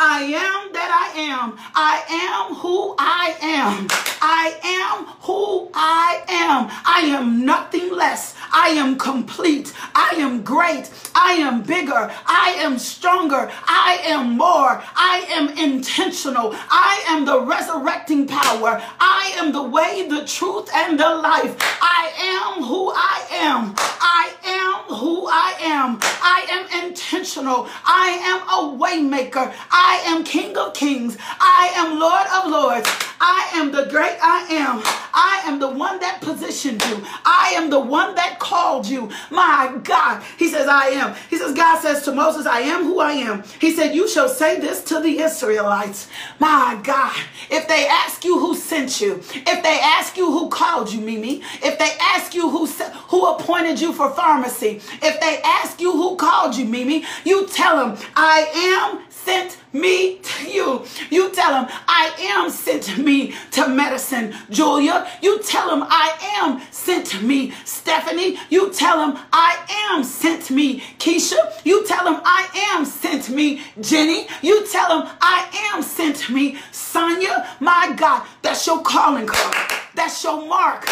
I 0.00 0.20
am 0.22 0.72
that 0.72 0.90
I 1.04 1.20
am. 1.20 1.58
I 1.74 1.96
am 2.08 2.54
who 2.54 2.94
I 2.98 3.36
am. 3.42 3.86
I 4.22 4.46
am 4.64 5.04
who 5.26 5.68
I 5.74 6.22
am. 6.26 6.70
I 6.86 7.00
am 7.16 7.44
nothing 7.44 7.92
less. 7.92 8.34
I 8.50 8.68
am 8.70 8.96
complete. 8.96 9.74
I 9.94 10.14
am 10.16 10.42
great. 10.42 10.90
I 11.14 11.32
am 11.34 11.62
bigger. 11.62 12.10
I 12.24 12.56
am 12.60 12.78
stronger. 12.78 13.50
I 13.66 14.00
am 14.04 14.38
more. 14.38 14.82
I 14.96 15.26
am 15.28 15.46
intentional. 15.58 16.54
I 16.70 17.04
am 17.08 17.26
the 17.26 17.40
resurrecting 17.42 18.26
power. 18.26 18.82
I 18.98 19.32
am 19.36 19.52
the 19.52 19.62
way, 19.62 20.08
the 20.08 20.24
truth, 20.24 20.70
and 20.74 20.98
the 20.98 21.10
life. 21.30 21.56
I 21.82 22.04
am 22.36 22.64
who 22.64 22.90
I 22.90 23.18
am. 23.48 23.74
I 24.00 24.24
am 24.46 24.96
who 24.96 25.26
I 25.26 25.50
am. 25.60 25.98
I 26.02 26.46
am 26.56 26.84
intentional. 26.84 27.68
I 27.84 27.97
am 28.08 28.40
a 28.42 28.78
waymaker. 28.78 29.54
I 29.70 30.02
am 30.06 30.24
King 30.24 30.56
of 30.56 30.74
Kings. 30.74 31.16
I 31.20 31.72
am 31.76 31.98
Lord 31.98 32.26
of 32.34 32.50
Lords. 32.50 32.88
I 33.20 33.50
am 33.54 33.72
the 33.72 33.86
great 33.90 34.16
I 34.22 34.46
am. 34.50 34.80
I 35.12 35.42
am 35.46 35.58
the 35.58 35.68
one 35.68 35.98
that 36.00 36.20
positioned 36.20 36.84
you. 36.86 37.04
I 37.24 37.54
am 37.56 37.70
the 37.70 37.80
one 37.80 38.14
that 38.14 38.38
called 38.38 38.86
you. 38.86 39.10
My 39.30 39.76
God. 39.82 40.22
He 40.36 40.48
says, 40.48 40.68
I 40.68 40.88
am. 40.88 41.16
He 41.28 41.36
says, 41.36 41.54
God 41.54 41.80
says 41.80 42.02
to 42.04 42.12
Moses, 42.12 42.46
I 42.46 42.60
am 42.60 42.84
who 42.84 43.00
I 43.00 43.12
am. 43.12 43.42
He 43.60 43.72
said, 43.74 43.94
You 43.94 44.08
shall 44.08 44.28
say 44.28 44.60
this 44.60 44.84
to 44.84 45.00
the 45.00 45.18
Israelites. 45.20 46.08
My 46.38 46.78
God. 46.82 47.16
If 47.50 47.66
they 47.66 47.86
ask 47.88 48.24
you 48.24 48.38
who 48.38 48.54
sent 48.54 49.00
you, 49.00 49.16
if 49.34 49.62
they 49.62 49.80
ask 49.82 50.16
you 50.16 50.30
who 50.30 50.48
called 50.48 50.92
you, 50.92 51.00
Mimi, 51.00 51.42
if 51.62 51.78
they 51.78 51.90
ask 52.00 52.34
you 52.34 52.48
who, 52.48 52.66
who 53.08 53.26
appointed 53.26 53.80
you 53.80 53.92
for 53.92 54.10
pharmacy, 54.10 54.80
if 55.02 55.20
they 55.20 55.40
ask 55.44 55.80
you 55.80 55.92
who 55.92 56.16
called 56.16 56.56
you, 56.56 56.64
Mimi, 56.64 57.04
you 57.24 57.46
tell 57.48 57.76
them, 57.76 57.87
I 58.16 58.38
am 58.54 59.10
sent 59.10 59.58
me 59.72 60.18
to 60.18 60.50
you. 60.50 60.84
You 61.10 61.30
tell 61.30 61.52
him, 61.54 61.66
I 61.86 62.10
am 62.34 62.50
sent 62.50 62.96
me 62.98 63.34
to 63.52 63.68
medicine. 63.68 64.34
Julia, 64.50 65.06
you 65.20 65.42
tell 65.42 65.68
him, 65.70 65.86
I 65.86 66.08
am 66.40 66.62
sent 66.70 67.22
me. 67.22 67.52
Stephanie, 67.64 68.38
you 68.48 68.72
tell 68.72 68.98
him, 69.04 69.18
I 69.32 69.58
am 69.92 70.02
sent 70.04 70.50
me. 70.50 70.80
Keisha, 70.98 71.36
you 71.64 71.86
tell 71.86 72.06
him, 72.06 72.20
I 72.24 72.48
am 72.72 72.84
sent 72.84 73.28
me. 73.28 73.62
Jenny, 73.80 74.26
you 74.40 74.66
tell 74.66 75.02
him, 75.02 75.08
I 75.20 75.48
am 75.72 75.82
sent 75.82 76.30
me. 76.30 76.56
Sonia, 76.72 77.46
my 77.60 77.92
God, 77.96 78.26
that's 78.42 78.66
your 78.66 78.80
calling 78.82 79.26
card. 79.26 79.56
That's 79.94 80.24
your 80.24 80.46
mark. 80.48 80.88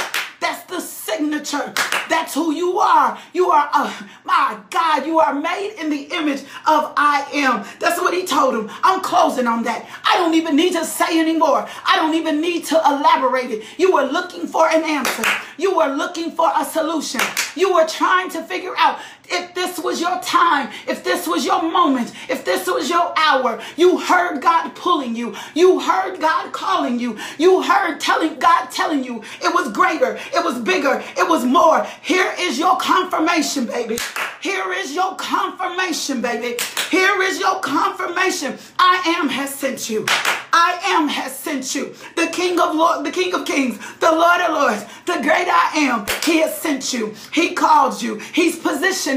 That's 0.46 0.62
the 0.70 0.80
signature. 0.80 1.74
That's 2.09 2.32
who 2.32 2.52
you 2.52 2.78
are. 2.78 3.18
You 3.32 3.50
are, 3.50 3.68
uh, 3.72 3.92
my 4.24 4.56
God, 4.70 5.04
you 5.04 5.18
are 5.18 5.35
made 5.35 5.74
in 5.76 5.90
the 5.90 6.02
image 6.02 6.42
of 6.68 6.92
I 6.96 7.26
am. 7.35 7.64
That's 7.80 8.00
what 8.00 8.14
he 8.14 8.24
told 8.24 8.54
him. 8.54 8.70
I'm 8.85 9.00
closing 9.00 9.48
on 9.48 9.64
that. 9.64 9.85
I 10.04 10.16
don't 10.18 10.35
even 10.35 10.54
need 10.54 10.74
to 10.74 10.85
say 10.85 11.18
anymore. 11.18 11.68
I 11.85 11.96
don't 11.96 12.14
even 12.14 12.40
need 12.40 12.64
to 12.66 12.76
elaborate 12.76 13.50
it. 13.50 13.64
You 13.76 13.92
were 13.92 14.04
looking 14.04 14.46
for 14.46 14.68
an 14.68 14.85
answer. 14.85 15.24
You 15.59 15.76
were 15.76 15.88
looking 15.88 16.30
for 16.30 16.48
a 16.56 16.64
solution. 16.64 17.22
You 17.56 17.74
were 17.74 17.88
trying 17.88 18.30
to 18.30 18.42
figure 18.44 18.74
out 18.78 19.00
if 19.29 19.55
this 19.55 19.79
was 19.79 20.01
your 20.01 20.21
time, 20.21 20.71
if 20.89 21.05
this 21.05 21.27
was 21.27 21.45
your 21.45 21.62
moment, 21.62 22.12
if 22.29 22.45
this 22.45 22.67
was 22.67 22.89
your 22.91 23.12
hour, 23.17 23.61
you 23.77 23.99
heard 23.99 24.41
God 24.43 24.75
pulling 24.75 25.15
you, 25.17 25.35
you 25.55 25.81
heard 25.81 26.21
God 26.21 26.53
calling 26.53 26.99
you, 26.99 27.19
you 27.39 27.62
heard 27.62 28.01
telling 28.01 28.39
God 28.39 28.67
telling 28.71 29.05
you 29.05 29.23
it 29.43 29.55
was 29.55 29.73
greater, 29.73 30.19
it 30.35 30.45
was 30.45 30.59
bigger, 30.61 31.03
it 31.17 31.29
was 31.29 31.45
more. 31.45 31.87
Here 32.03 32.33
is 32.39 32.59
your 32.59 32.77
confirmation, 32.79 33.67
baby. 33.67 33.99
Here 34.41 34.73
is 34.73 34.95
your 34.95 35.17
confirmation, 35.17 36.21
baby. 36.21 36.57
Here 36.91 37.21
is 37.23 37.41
your 37.41 37.61
confirmation. 37.61 38.59
I 38.79 39.17
am 39.19 39.29
has 39.29 39.55
sent 39.55 39.91
you. 39.91 40.07
I 40.53 40.79
am 40.85 41.09
has 41.09 41.37
sent 41.37 41.75
you. 41.75 41.95
The 42.17 42.29
King 42.29 42.61
of 42.61 42.75
Lord, 42.75 43.05
the 43.05 43.11
King 43.11 43.35
of 43.35 43.45
Kings, 43.45 43.79
the 44.01 44.11
Lord 44.12 44.41
of 44.41 44.53
Lords, 44.53 44.85
the 45.05 45.15
great 45.23 45.49
I 45.49 45.73
am. 45.77 46.07
He 46.25 46.41
has 46.41 46.55
sent 46.57 46.93
you. 46.93 47.15
He 47.33 47.55
called 47.55 48.01
you. 48.01 48.17
He's 48.33 48.57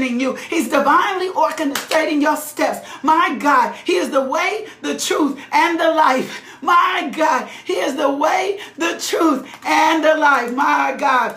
you. 0.08 0.34
He's 0.36 0.68
divinely 0.68 1.28
orchestrating 1.28 2.20
your 2.22 2.36
steps. 2.36 2.88
My 3.02 3.36
God, 3.38 3.74
He 3.84 3.96
is 3.96 4.10
the 4.10 4.22
way, 4.22 4.66
the 4.82 4.98
truth, 4.98 5.40
and 5.52 5.78
the 5.78 5.90
life. 5.90 6.42
My 6.62 7.10
God, 7.14 7.48
He 7.64 7.74
is 7.74 7.96
the 7.96 8.10
way, 8.10 8.60
the 8.76 9.00
truth, 9.00 9.48
and 9.64 10.04
the 10.04 10.14
life. 10.14 10.54
My 10.54 10.96
God. 10.98 11.36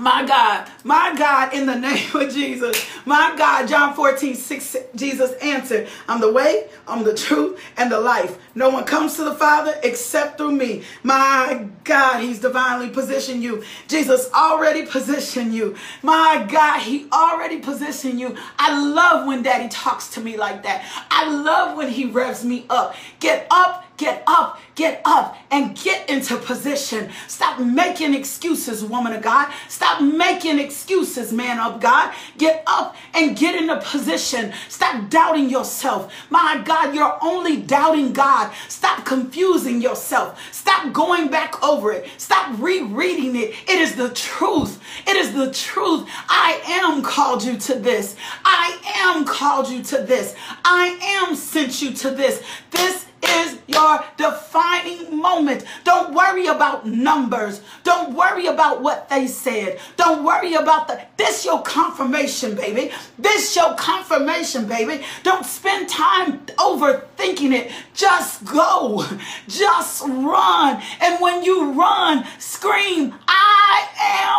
My 0.00 0.24
God, 0.24 0.66
my 0.82 1.14
God, 1.14 1.52
in 1.52 1.66
the 1.66 1.74
name 1.78 2.16
of 2.16 2.32
Jesus. 2.32 2.86
My 3.04 3.34
God, 3.36 3.68
John 3.68 3.92
14, 3.94 4.34
6, 4.34 4.76
Jesus 4.96 5.32
answered, 5.42 5.88
I'm 6.08 6.22
the 6.22 6.32
way, 6.32 6.68
I'm 6.88 7.04
the 7.04 7.14
truth, 7.14 7.60
and 7.76 7.92
the 7.92 8.00
life. 8.00 8.38
No 8.54 8.70
one 8.70 8.84
comes 8.84 9.16
to 9.16 9.24
the 9.24 9.34
Father 9.34 9.78
except 9.82 10.38
through 10.38 10.52
me. 10.52 10.84
My 11.02 11.66
God, 11.84 12.22
He's 12.22 12.38
divinely 12.38 12.88
positioned 12.88 13.42
you. 13.42 13.62
Jesus 13.88 14.30
already 14.32 14.86
positioned 14.86 15.54
you. 15.54 15.76
My 16.02 16.46
God, 16.50 16.80
He 16.80 17.06
already 17.12 17.58
positioned 17.58 18.18
you. 18.18 18.38
I 18.58 18.82
love 18.82 19.26
when 19.26 19.42
Daddy 19.42 19.68
talks 19.68 20.08
to 20.14 20.20
me 20.22 20.38
like 20.38 20.62
that. 20.62 20.82
I 21.10 21.28
love 21.30 21.76
when 21.76 21.90
He 21.90 22.06
revs 22.06 22.42
me 22.42 22.64
up. 22.70 22.94
Get 23.20 23.46
up 23.50 23.84
Get 24.00 24.22
up, 24.26 24.58
get 24.76 25.02
up, 25.04 25.36
and 25.50 25.76
get 25.76 26.08
into 26.08 26.38
position. 26.38 27.10
Stop 27.28 27.60
making 27.60 28.14
excuses, 28.14 28.82
woman 28.82 29.12
of 29.12 29.20
God. 29.20 29.52
Stop 29.68 30.00
making 30.00 30.58
excuses, 30.58 31.34
man 31.34 31.60
of 31.60 31.82
God. 31.82 32.14
Get 32.38 32.62
up 32.66 32.96
and 33.12 33.36
get 33.36 33.54
into 33.54 33.78
position. 33.78 34.54
Stop 34.70 35.10
doubting 35.10 35.50
yourself. 35.50 36.10
My 36.30 36.62
God, 36.64 36.94
you're 36.94 37.18
only 37.20 37.60
doubting 37.60 38.14
God. 38.14 38.50
Stop 38.68 39.04
confusing 39.04 39.82
yourself. 39.82 40.40
Stop 40.50 40.94
going 40.94 41.28
back 41.28 41.62
over 41.62 41.92
it. 41.92 42.08
Stop 42.16 42.58
rereading 42.58 43.36
it. 43.36 43.50
It 43.68 43.80
is 43.82 43.96
the 43.96 44.08
truth. 44.14 44.80
It 45.06 45.16
is 45.16 45.34
the 45.34 45.52
truth. 45.52 46.08
I 46.30 46.58
am 46.64 47.02
called 47.02 47.44
you 47.44 47.58
to 47.58 47.74
this. 47.74 48.16
I 48.46 48.78
am 48.96 49.26
called 49.26 49.68
you 49.68 49.82
to 49.82 49.98
this. 49.98 50.34
I 50.64 50.98
am 51.20 51.36
sent 51.36 51.82
you 51.82 51.92
to 51.92 52.10
this. 52.10 52.42
This 52.70 53.09
is 53.22 53.58
your 53.66 54.04
defining 54.16 55.18
moment. 55.20 55.64
Don't 55.84 56.14
worry 56.14 56.46
about 56.46 56.86
numbers. 56.86 57.60
Don't 57.84 58.14
worry 58.14 58.46
about 58.46 58.82
what 58.82 59.08
they 59.08 59.26
said. 59.26 59.78
Don't 59.96 60.24
worry 60.24 60.54
about 60.54 60.88
the 60.88 61.00
this 61.16 61.44
your 61.44 61.62
confirmation, 61.62 62.54
baby. 62.54 62.92
This 63.18 63.54
your 63.54 63.74
confirmation, 63.74 64.66
baby. 64.66 65.04
Don't 65.22 65.44
spend 65.44 65.88
time 65.88 66.38
overthinking 66.56 67.52
it. 67.52 67.70
Just 67.94 68.44
go. 68.44 69.04
Just 69.48 70.02
run. 70.02 70.82
And 71.00 71.20
when 71.20 71.44
you 71.44 71.72
run, 71.72 72.24
scream, 72.38 73.14
I 73.28 73.86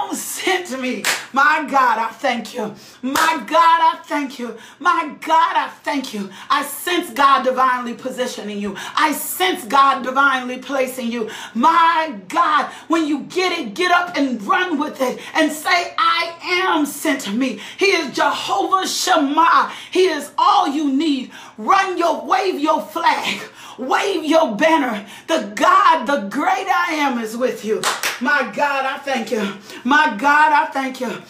am 0.09 0.15
sent 0.15 0.67
to 0.67 0.77
me. 0.77 1.03
My 1.33 1.65
God, 1.69 1.99
I 1.99 2.09
thank 2.09 2.53
you. 2.53 2.73
My 3.01 3.43
God, 3.47 3.79
I 3.93 4.01
thank 4.05 4.39
you. 4.39 4.57
My 4.79 5.15
God, 5.21 5.55
I 5.55 5.69
thank 5.83 6.13
you. 6.13 6.29
I 6.49 6.63
sense 6.63 7.11
God 7.11 7.43
divinely 7.43 7.93
positioning 7.93 8.59
you. 8.59 8.70
I 8.95 9.13
sense 9.13 9.65
God 9.65 10.03
divinely 10.03 10.59
placing 10.59 11.11
you. 11.11 11.29
My 11.53 12.15
God, 12.27 12.71
when 12.87 13.07
you 13.07 13.21
get 13.23 13.57
it, 13.57 13.73
get 13.73 13.91
up 13.91 14.17
and 14.17 14.41
run 14.43 14.79
with 14.79 15.01
it 15.01 15.19
and 15.33 15.51
say, 15.51 15.93
I 15.97 16.33
am 16.43 16.85
sent 16.85 17.21
to 17.21 17.31
me. 17.31 17.59
He 17.77 17.87
is 17.87 18.15
Jehovah 18.15 18.87
Shammah. 18.87 19.71
He 19.91 20.05
is 20.05 20.31
all 20.37 20.67
you 20.67 20.91
need. 20.91 21.31
Run 21.57 21.97
your, 21.97 22.25
wave 22.25 22.59
your 22.59 22.81
flag. 22.81 23.41
Wave 23.77 24.25
your 24.25 24.55
banner. 24.55 25.05
The 25.27 25.51
God, 25.55 26.05
the 26.05 26.27
great 26.29 26.67
I 26.67 26.93
am 26.93 27.19
is 27.19 27.35
with 27.35 27.65
you. 27.65 27.81
My 28.19 28.51
God, 28.55 28.85
I 28.85 28.97
thank 28.99 29.31
you. 29.31 29.53
My 29.83 30.15
God, 30.17 30.51
I 30.51 30.65
thank 30.71 30.99
you. 30.99 31.21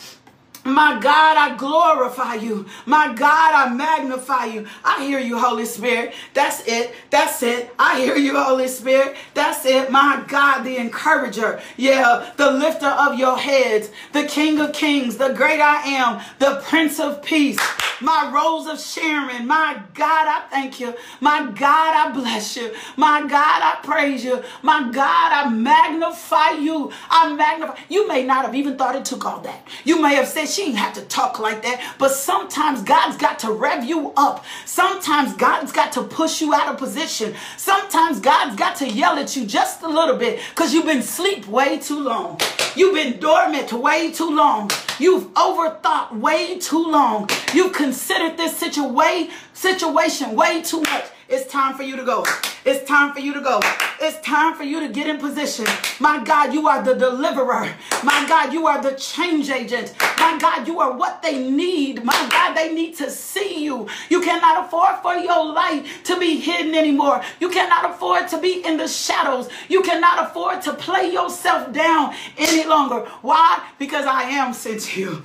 My 0.64 1.00
God, 1.00 1.38
I 1.38 1.56
glorify 1.58 2.36
you. 2.36 2.68
My 2.86 3.14
God, 3.14 3.54
I 3.56 3.74
magnify 3.74 4.46
you. 4.46 4.68
I 4.84 5.04
hear 5.04 5.20
you, 5.20 5.40
Holy 5.40 5.66
Spirit. 5.66 6.14
That's 6.36 6.68
it. 6.68 6.94
That's 7.10 7.42
it. 7.42 7.74
I 7.80 8.00
hear 8.00 8.16
you, 8.16 8.38
Holy 8.38 8.68
Spirit. 8.68 9.16
That's 9.34 9.66
it. 9.66 9.90
My 9.92 10.24
God, 10.28 10.62
the 10.64 10.78
encourager. 10.78 11.60
Yeah, 11.78 12.32
the 12.38 12.52
lifter 12.52 12.88
of 12.88 13.18
your 13.18 13.38
heads, 13.38 13.90
the 14.14 14.24
King 14.26 14.60
of 14.60 14.74
Kings, 14.74 15.18
the 15.18 15.34
great 15.34 15.60
I 15.60 15.82
am, 15.88 16.22
the 16.38 16.62
Prince 16.68 17.00
of 17.00 17.24
Peace, 17.24 17.60
my 18.00 18.32
Rose 18.34 18.68
of 18.68 18.80
Sharon. 18.80 19.48
My 19.48 19.82
God, 19.96 20.28
I 20.28 20.48
thank 20.52 20.80
you. 20.80 20.94
My 21.22 21.52
God, 21.52 21.96
I 21.96 22.12
bless 22.14 22.56
you. 22.56 22.74
My 22.98 23.22
God, 23.22 23.32
I 23.64 23.80
praise 23.84 24.24
you. 24.24 24.44
My 24.62 24.92
God, 24.92 25.32
I 25.34 25.50
magnify 25.50 26.52
you. 26.52 26.92
I 27.10 27.34
magnify. 27.34 27.78
You 27.90 28.08
may 28.08 28.24
not 28.24 28.46
have 28.46 28.54
even 28.56 28.78
thought 28.78 28.96
it 28.96 29.06
took 29.06 29.26
all 29.26 29.40
that. 29.42 29.68
You 29.84 30.00
may 30.02 30.16
have 30.16 30.28
said, 30.28 30.50
she 30.52 30.64
ain't 30.64 30.76
have 30.76 30.94
to 30.94 31.02
talk 31.04 31.40
like 31.40 31.62
that. 31.64 31.96
But 31.98 32.12
sometimes 32.12 32.84
God's 32.84 33.18
got 33.18 33.40
to 33.40 33.52
rev 33.52 33.84
you 33.84 34.14
up. 34.18 34.46
Sometimes 34.66 35.34
God's 35.36 35.72
got 35.72 35.92
to 35.94 36.04
push 36.04 36.42
you 36.42 36.54
out 36.54 36.68
of 36.68 36.78
position. 36.78 37.34
Sometimes 37.58 38.20
God's 38.20 38.56
got 38.56 38.76
to 38.78 38.90
yell 38.90 39.18
at 39.18 39.36
you 39.36 39.46
just 39.46 39.82
a 39.82 39.88
little 39.88 40.18
bit 40.18 40.40
because 40.50 40.74
you've 40.74 40.86
been 40.86 41.04
sleep 41.04 41.48
way 41.48 41.80
too 41.80 42.00
long. 42.00 42.40
You've 42.76 42.96
been 42.96 43.20
dormant 43.20 43.74
way 43.74 44.12
too 44.12 44.34
long. 44.34 44.70
You've 45.00 45.34
overthought 45.34 46.18
way 46.18 46.60
too 46.60 46.86
long. 46.90 47.30
You've 47.54 47.74
considered 47.74 48.38
this 48.38 48.56
situation 48.58 49.32
situation 49.54 50.36
way 50.36 50.62
too 50.62 50.82
much. 50.82 51.06
It's 51.34 51.50
time 51.50 51.76
for 51.76 51.84
you 51.84 51.96
to 51.96 52.04
go. 52.04 52.26
It's 52.66 52.86
time 52.86 53.14
for 53.14 53.22
you 53.22 53.34
to 53.34 53.40
go. 53.40 53.62
It's 54.02 54.20
time 54.20 54.54
for 54.54 54.64
you 54.64 54.82
to 54.82 54.90
get 54.90 55.08
in 55.08 55.18
position. 55.18 55.66
My 55.98 56.22
God, 56.22 56.54
you 56.54 56.68
are 56.68 56.84
the 56.84 56.94
deliverer. 56.94 57.74
My 58.04 58.26
God, 58.28 58.52
you 58.52 58.68
are 58.68 58.84
the 58.84 58.92
change 58.96 59.50
agent. 59.50 59.96
My 60.20 60.38
God, 60.38 60.68
you 60.68 60.82
are 60.82 60.92
what 60.92 61.22
they 61.22 61.50
need. 61.50 62.04
My 62.04 62.28
God, 62.30 62.54
they 62.54 62.74
need 62.74 62.98
to 62.98 63.10
see 63.10 63.64
you. 63.64 63.88
You 64.10 64.20
cannot 64.20 64.66
afford 64.66 64.98
for 65.02 65.16
your 65.16 65.54
light 65.54 65.86
to 66.04 66.20
be 66.20 66.36
hidden 66.38 66.76
anymore. 66.76 67.24
You 67.40 67.50
cannot 67.50 67.90
afford 67.90 68.28
to 68.28 68.38
be 68.38 68.66
in 68.66 68.76
the 68.76 68.90
shadows. 68.90 69.48
You 69.70 69.84
cannot 69.84 70.28
afford 70.28 70.62
to 70.64 70.74
play 70.74 71.14
yourself 71.14 71.72
down 71.72 72.14
any 72.38 72.68
longer. 72.68 73.08
Why? 73.22 73.66
Because 73.80 74.06
I 74.06 74.24
am 74.24 74.52
sent 74.54 74.82
to 74.82 75.00
you. 75.00 75.24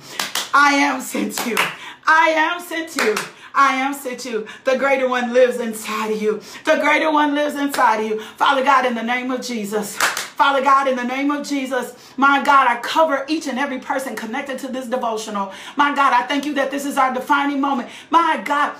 I 0.53 0.75
am 0.75 1.01
sent 1.01 1.33
to 1.39 1.49
you. 1.49 1.57
I 2.05 2.29
am 2.29 2.61
sent 2.61 2.91
to 2.91 3.03
you. 3.03 3.15
I 3.57 3.73
am 3.73 3.87
you. 4.23 4.47
The 4.63 4.77
greater 4.77 5.09
one 5.09 5.33
lives 5.33 5.59
inside 5.59 6.11
of 6.11 6.21
you. 6.21 6.41
The 6.63 6.77
greater 6.77 7.11
one 7.11 7.33
lives 7.33 7.55
inside 7.55 8.01
of 8.01 8.09
you. 8.09 8.19
Father 8.19 8.63
God, 8.63 8.85
in 8.85 8.93
the 8.93 9.03
name 9.03 9.31
of 9.31 9.41
Jesus. 9.41 9.97
Father 9.97 10.61
God, 10.61 10.87
in 10.87 10.95
the 10.95 11.03
name 11.03 11.31
of 11.31 11.47
Jesus, 11.47 12.13
my 12.15 12.43
God, 12.43 12.67
I 12.67 12.79
cover 12.81 13.25
each 13.27 13.47
and 13.47 13.57
every 13.57 13.79
person 13.79 14.15
connected 14.15 14.59
to 14.59 14.67
this 14.67 14.85
devotional. 14.85 15.51
My 15.75 15.95
God, 15.95 16.13
I 16.13 16.27
thank 16.27 16.45
you 16.45 16.53
that 16.53 16.69
this 16.69 16.85
is 16.85 16.97
our 16.97 17.11
defining 17.11 17.59
moment. 17.59 17.89
My 18.11 18.39
God, 18.45 18.75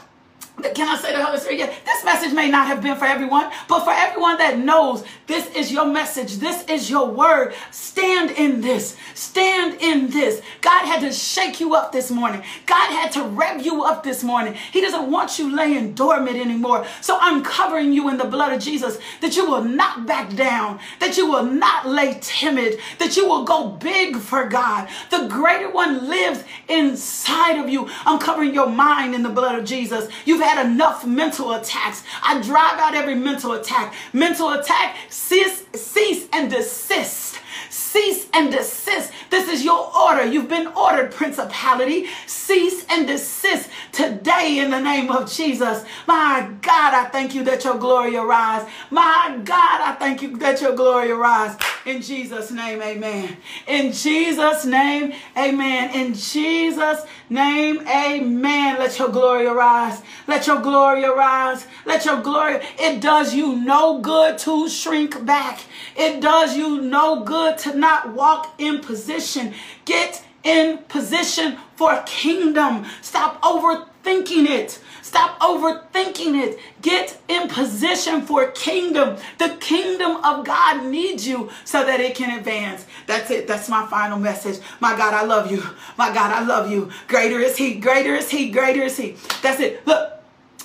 can 0.74 0.88
I 0.88 0.98
say 0.98 1.16
the 1.16 1.24
Holy 1.24 1.40
Spirit? 1.40 1.60
Yeah, 1.60 1.74
this 1.86 2.04
message 2.04 2.34
may 2.34 2.50
not 2.50 2.66
have 2.68 2.82
been 2.82 2.98
for 2.98 3.06
everyone, 3.06 3.52
but 3.68 3.84
for 3.84 3.92
everyone 3.92 4.38
that 4.40 4.58
knows 4.58 5.04
this 5.28 5.48
is 5.56 5.72
your 5.72 5.86
message, 5.86 6.38
this 6.38 6.64
is 6.68 6.90
your 6.90 7.08
word. 7.08 7.54
Stand 7.70 8.32
in 8.32 8.62
this. 8.62 8.98
Stand 9.14 9.80
in 9.82 10.10
this. 10.10 10.42
God 10.62 10.86
had 10.86 11.02
to 11.02 11.12
shake 11.12 11.60
you 11.60 11.76
up 11.76 11.92
this 11.92 12.10
morning. 12.10 12.42
God 12.66 12.92
had 12.92 13.12
to 13.14 13.24
rev 13.24 13.64
you 13.64 13.84
up 13.84 14.04
this 14.04 14.24
morning. 14.24 14.56
He 14.72 14.82
doesn't 14.82 15.12
want 15.12 15.38
you 15.38 15.56
laying 15.56 15.94
dormant 15.94 16.38
anymore. 16.38 16.88
So 17.02 17.18
I'm 17.22 17.44
covering 17.44 17.94
you 17.94 18.10
in 18.10 18.18
the 18.18 18.26
blood 18.26 18.52
of 18.52 18.60
Jesus 18.60 18.98
that 19.22 19.36
you 19.36 19.46
will 19.46 19.64
not 19.64 20.08
back 20.08 20.36
down, 20.36 20.80
that 21.00 21.18
you 21.18 21.30
will 21.30 21.44
not 21.44 21.88
lay 21.88 22.18
timid, 22.20 22.80
that 22.98 23.16
you 23.16 23.28
will 23.28 23.44
go 23.44 23.70
big 23.70 24.18
for 24.18 24.48
God. 24.48 24.90
The 25.12 25.28
greater 25.28 25.70
one 25.70 26.10
lives 26.10 26.44
inside 26.68 27.60
of 27.60 27.70
you. 27.70 27.88
I'm 28.06 28.18
covering 28.18 28.56
your 28.56 28.70
mind 28.70 29.14
in 29.14 29.22
the 29.22 29.30
blood 29.30 29.60
of 29.60 29.66
Jesus. 29.66 30.10
You've 30.26 30.47
had 30.48 30.66
enough 30.66 31.06
mental 31.06 31.54
attacks. 31.54 32.04
I 32.24 32.42
drive 32.42 32.80
out 32.80 32.96
every 32.96 33.16
mental 33.16 33.54
attack. 33.54 33.94
Mental 34.14 34.52
attack, 34.52 34.96
cease, 35.10 35.66
cease 35.74 36.28
and 36.32 36.50
desist. 36.50 37.40
Cease 37.70 38.28
and 38.34 38.52
desist. 38.52 39.12
This 39.30 39.50
is 39.50 39.66
your 39.66 39.92
order. 39.96 40.26
You've 40.26 40.50
been 40.50 40.68
ordered, 40.68 41.12
principality. 41.12 42.08
Cease 42.48 42.86
and 42.90 43.06
desist 43.06 43.70
today 43.92 44.60
in 44.60 44.72
the 44.72 44.80
name 44.80 45.12
of 45.12 45.30
Jesus. 45.30 45.84
My 46.08 46.50
God, 46.62 46.94
I 46.94 47.10
thank 47.12 47.36
you 47.36 47.44
that 47.44 47.66
your 47.66 47.78
glory 47.78 48.16
arise. 48.16 48.66
My 48.90 49.38
God, 49.44 49.82
I 49.82 49.98
thank 50.00 50.22
you 50.22 50.38
that 50.38 50.62
your 50.62 50.74
glory 50.74 51.12
arise. 51.12 51.58
In 51.86 52.02
Jesus' 52.02 52.50
name, 52.50 52.82
amen. 52.82 53.36
In 53.68 53.92
Jesus' 53.92 54.64
name, 54.64 55.12
amen. 55.36 55.94
In 55.94 56.14
Jesus' 56.14 57.02
name, 57.30 57.86
amen. 57.86 58.80
Let 58.80 58.98
your 58.98 59.10
glory 59.10 59.46
arise. 59.46 60.02
Let 60.26 60.48
your 60.48 60.62
glory 60.62 61.04
arise. 61.04 61.68
Let 61.86 62.06
your 62.06 62.22
glory. 62.22 62.62
It 62.80 63.02
does 63.02 63.36
you 63.36 63.58
no 63.58 64.00
good 64.00 64.38
to 64.38 64.70
shrink 64.70 65.26
back. 65.26 65.60
It 65.98 66.22
does 66.22 66.56
you 66.56 66.80
no 66.80 67.26
good 67.26 67.58
to 67.58 67.76
not 67.76 68.14
walk 68.14 68.54
in 68.58 68.80
position. 68.80 69.54
Get 69.84 70.24
in 70.46 70.78
position 70.88 71.58
for 71.78 72.04
kingdom. 72.06 72.86
Stop 73.02 73.42
overthinking 73.44 74.50
it. 74.50 74.80
Stop 75.02 75.40
overthinking 75.40 76.36
it. 76.44 76.60
Get 76.82 77.18
in 77.30 77.48
position 77.48 78.24
for 78.24 78.48
kingdom. 78.52 79.18
The 79.38 79.56
kingdom 79.62 80.18
of 80.18 80.46
God 80.46 80.86
needs 80.86 81.26
you 81.26 81.50
so 81.64 81.86
that 81.86 82.02
it 82.02 82.16
can 82.16 82.38
advance. 82.38 82.86
That's 83.06 83.32
it. 83.32 83.48
That's 83.48 83.70
my 83.70 83.88
final 83.88 84.20
message. 84.20 84.60
My 84.82 84.98
God, 84.98 85.14
I 85.14 85.24
love 85.24 85.50
you. 85.50 85.64
My 85.98 86.14
God, 86.14 86.32
I 86.34 86.44
love 86.44 86.70
you. 86.70 86.90
Greater 87.08 87.40
is 87.40 87.56
He. 87.56 87.76
Greater 87.76 88.16
is 88.16 88.30
He. 88.30 88.52
Greater 88.52 88.84
is 88.84 88.98
He. 88.98 89.16
That's 89.42 89.62
it. 89.62 89.86
Look, 89.88 90.12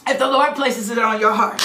if 0.09 0.18
the 0.18 0.27
Lord 0.27 0.57
places 0.57 0.90
it 0.90 0.98
on 0.98 1.20
your 1.20 1.33
heart, 1.33 1.62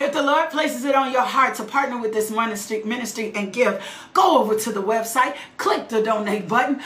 if 0.00 0.12
the 0.12 0.22
Lord 0.22 0.50
places 0.50 0.84
it 0.84 0.94
on 0.94 1.12
your 1.12 1.22
heart 1.22 1.54
to 1.56 1.64
partner 1.64 2.00
with 2.00 2.12
this 2.12 2.30
ministry, 2.30 2.82
ministry 2.84 3.32
and 3.34 3.52
give, 3.52 3.82
go 4.12 4.38
over 4.38 4.56
to 4.56 4.72
the 4.72 4.82
website, 4.82 5.36
click 5.56 5.88
the 5.88 6.02
donate 6.02 6.46
button, 6.46 6.80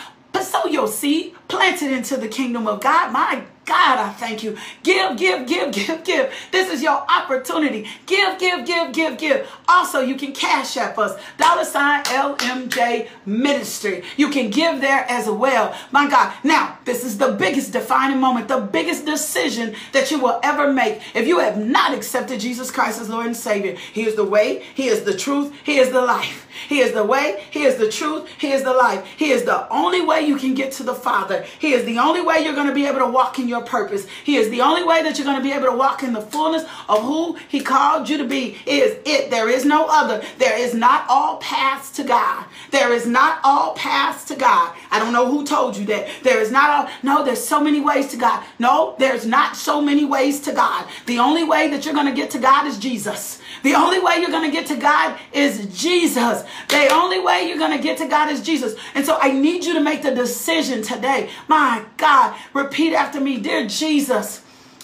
sow 0.58 0.68
your 0.68 0.88
seed, 0.88 1.34
plant 1.48 1.82
it 1.82 1.92
into 1.92 2.16
the 2.16 2.28
kingdom 2.28 2.66
of 2.66 2.80
God. 2.80 3.12
My 3.12 3.42
God, 3.68 3.98
I 3.98 4.08
thank 4.12 4.42
you. 4.42 4.56
Give, 4.82 5.14
give, 5.18 5.46
give, 5.46 5.72
give, 5.78 6.02
give. 6.02 6.32
This 6.50 6.72
is 6.72 6.82
your 6.82 7.04
opportunity. 7.08 7.86
Give, 8.06 8.38
give, 8.38 8.64
give, 8.64 8.92
give, 8.92 9.18
give. 9.18 9.46
Also, 9.68 10.00
you 10.00 10.14
can 10.16 10.32
cash 10.32 10.78
app 10.78 10.98
us. 10.98 11.20
Dollar 11.36 11.64
sign 11.64 12.02
LMJ 12.04 13.08
Ministry. 13.26 14.04
You 14.16 14.30
can 14.30 14.48
give 14.48 14.80
there 14.80 15.04
as 15.10 15.28
well. 15.28 15.76
My 15.92 16.08
God. 16.08 16.32
Now, 16.42 16.78
this 16.86 17.04
is 17.04 17.18
the 17.18 17.32
biggest 17.32 17.72
defining 17.72 18.18
moment, 18.18 18.48
the 18.48 18.60
biggest 18.60 19.04
decision 19.04 19.74
that 19.92 20.10
you 20.10 20.18
will 20.18 20.40
ever 20.42 20.72
make. 20.72 21.02
If 21.14 21.28
you 21.28 21.40
have 21.40 21.58
not 21.58 21.92
accepted 21.92 22.40
Jesus 22.40 22.70
Christ 22.70 23.00
as 23.00 23.10
Lord 23.10 23.26
and 23.26 23.36
Savior, 23.36 23.76
He 23.92 24.06
is 24.06 24.14
the 24.14 24.24
way, 24.24 24.62
He 24.74 24.88
is 24.88 25.02
the 25.02 25.16
truth, 25.16 25.52
He 25.62 25.76
is 25.76 25.90
the 25.90 26.00
life. 26.00 26.46
He 26.68 26.80
is 26.80 26.92
the 26.92 27.04
way, 27.04 27.44
He 27.50 27.64
is 27.64 27.76
the 27.76 27.90
truth, 27.90 28.28
He 28.38 28.50
is 28.50 28.62
the 28.62 28.72
life. 28.72 29.04
He 29.16 29.30
is 29.30 29.44
the 29.44 29.70
only 29.70 30.00
way 30.00 30.22
you 30.22 30.36
can 30.36 30.54
get 30.54 30.72
to 30.72 30.82
the 30.82 30.94
Father. 30.94 31.44
He 31.58 31.72
is 31.72 31.84
the 31.84 31.98
only 31.98 32.22
way 32.22 32.42
you're 32.42 32.54
going 32.54 32.66
to 32.66 32.74
be 32.74 32.86
able 32.86 33.00
to 33.00 33.06
walk 33.06 33.38
in 33.38 33.46
your 33.46 33.57
your 33.58 33.66
purpose. 33.66 34.06
He 34.24 34.36
is 34.36 34.50
the 34.50 34.60
only 34.60 34.84
way 34.84 35.02
that 35.02 35.18
you're 35.18 35.24
going 35.24 35.36
to 35.36 35.42
be 35.42 35.52
able 35.52 35.66
to 35.66 35.76
walk 35.76 36.02
in 36.02 36.12
the 36.12 36.20
fullness 36.20 36.64
of 36.88 37.02
who 37.02 37.34
He 37.48 37.60
called 37.60 38.08
you 38.08 38.18
to 38.18 38.24
be. 38.24 38.56
Is 38.66 38.96
it? 39.04 39.30
There 39.30 39.48
is 39.48 39.64
no 39.64 39.86
other. 39.88 40.22
There 40.38 40.58
is 40.58 40.74
not 40.74 41.04
all 41.08 41.38
paths 41.38 41.90
to 41.92 42.04
God. 42.04 42.46
There 42.70 42.92
is 42.92 43.06
not 43.06 43.40
all 43.44 43.74
paths 43.74 44.24
to 44.26 44.36
God. 44.36 44.74
I 44.90 44.98
don't 44.98 45.12
know 45.12 45.30
who 45.30 45.44
told 45.44 45.76
you 45.76 45.84
that. 45.86 46.08
There 46.22 46.40
is 46.40 46.50
not 46.50 46.70
all. 46.70 46.90
No, 47.02 47.24
there's 47.24 47.44
so 47.44 47.60
many 47.60 47.80
ways 47.80 48.08
to 48.08 48.16
God. 48.16 48.44
No, 48.58 48.94
there's 48.98 49.26
not 49.26 49.56
so 49.56 49.80
many 49.80 50.04
ways 50.04 50.40
to 50.42 50.52
God. 50.52 50.86
The 51.06 51.18
only 51.18 51.44
way 51.44 51.68
that 51.68 51.84
you're 51.84 51.94
going 51.94 52.06
to 52.06 52.12
get 52.12 52.30
to 52.30 52.38
God 52.38 52.66
is 52.66 52.78
Jesus. 52.78 53.37
The 53.62 53.74
only 53.74 53.98
way 53.98 54.18
you're 54.20 54.30
going 54.30 54.48
to 54.48 54.56
get 54.56 54.66
to 54.66 54.76
God 54.76 55.18
is 55.32 55.66
Jesus. 55.80 56.44
The 56.68 56.88
only 56.92 57.20
way 57.20 57.48
you're 57.48 57.58
going 57.58 57.76
to 57.76 57.82
get 57.82 57.98
to 57.98 58.06
God 58.06 58.30
is 58.30 58.42
Jesus. 58.42 58.74
And 58.94 59.04
so 59.04 59.18
I 59.20 59.32
need 59.32 59.64
you 59.64 59.74
to 59.74 59.80
make 59.80 60.02
the 60.02 60.14
decision 60.14 60.82
today. 60.82 61.30
My 61.48 61.84
God, 61.96 62.36
repeat 62.54 62.94
after 62.94 63.20
me 63.20 63.38
Dear 63.38 63.66
Jesus, 63.66 64.42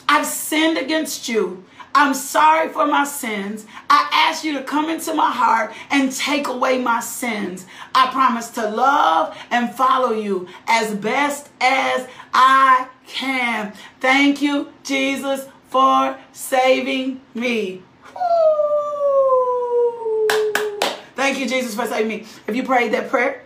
I've 0.08 0.26
sinned 0.26 0.78
against 0.78 1.28
you. 1.28 1.64
I'm 1.96 2.12
sorry 2.12 2.70
for 2.70 2.86
my 2.86 3.04
sins. 3.04 3.66
I 3.88 4.08
ask 4.12 4.42
you 4.42 4.54
to 4.54 4.64
come 4.64 4.90
into 4.90 5.14
my 5.14 5.30
heart 5.30 5.72
and 5.90 6.10
take 6.10 6.48
away 6.48 6.78
my 6.78 6.98
sins. 6.98 7.66
I 7.94 8.10
promise 8.10 8.48
to 8.50 8.68
love 8.68 9.36
and 9.50 9.72
follow 9.72 10.12
you 10.12 10.48
as 10.66 10.92
best 10.96 11.50
as 11.60 12.08
I 12.32 12.88
can. 13.06 13.74
Thank 14.00 14.42
you, 14.42 14.72
Jesus, 14.82 15.46
for 15.70 16.18
saving 16.32 17.20
me. 17.32 17.82
Thank 21.14 21.38
you, 21.38 21.48
Jesus, 21.48 21.74
for 21.74 21.86
saving 21.86 22.08
me. 22.08 22.26
If 22.46 22.54
you 22.54 22.64
prayed 22.64 22.92
that 22.92 23.08
prayer, 23.08 23.44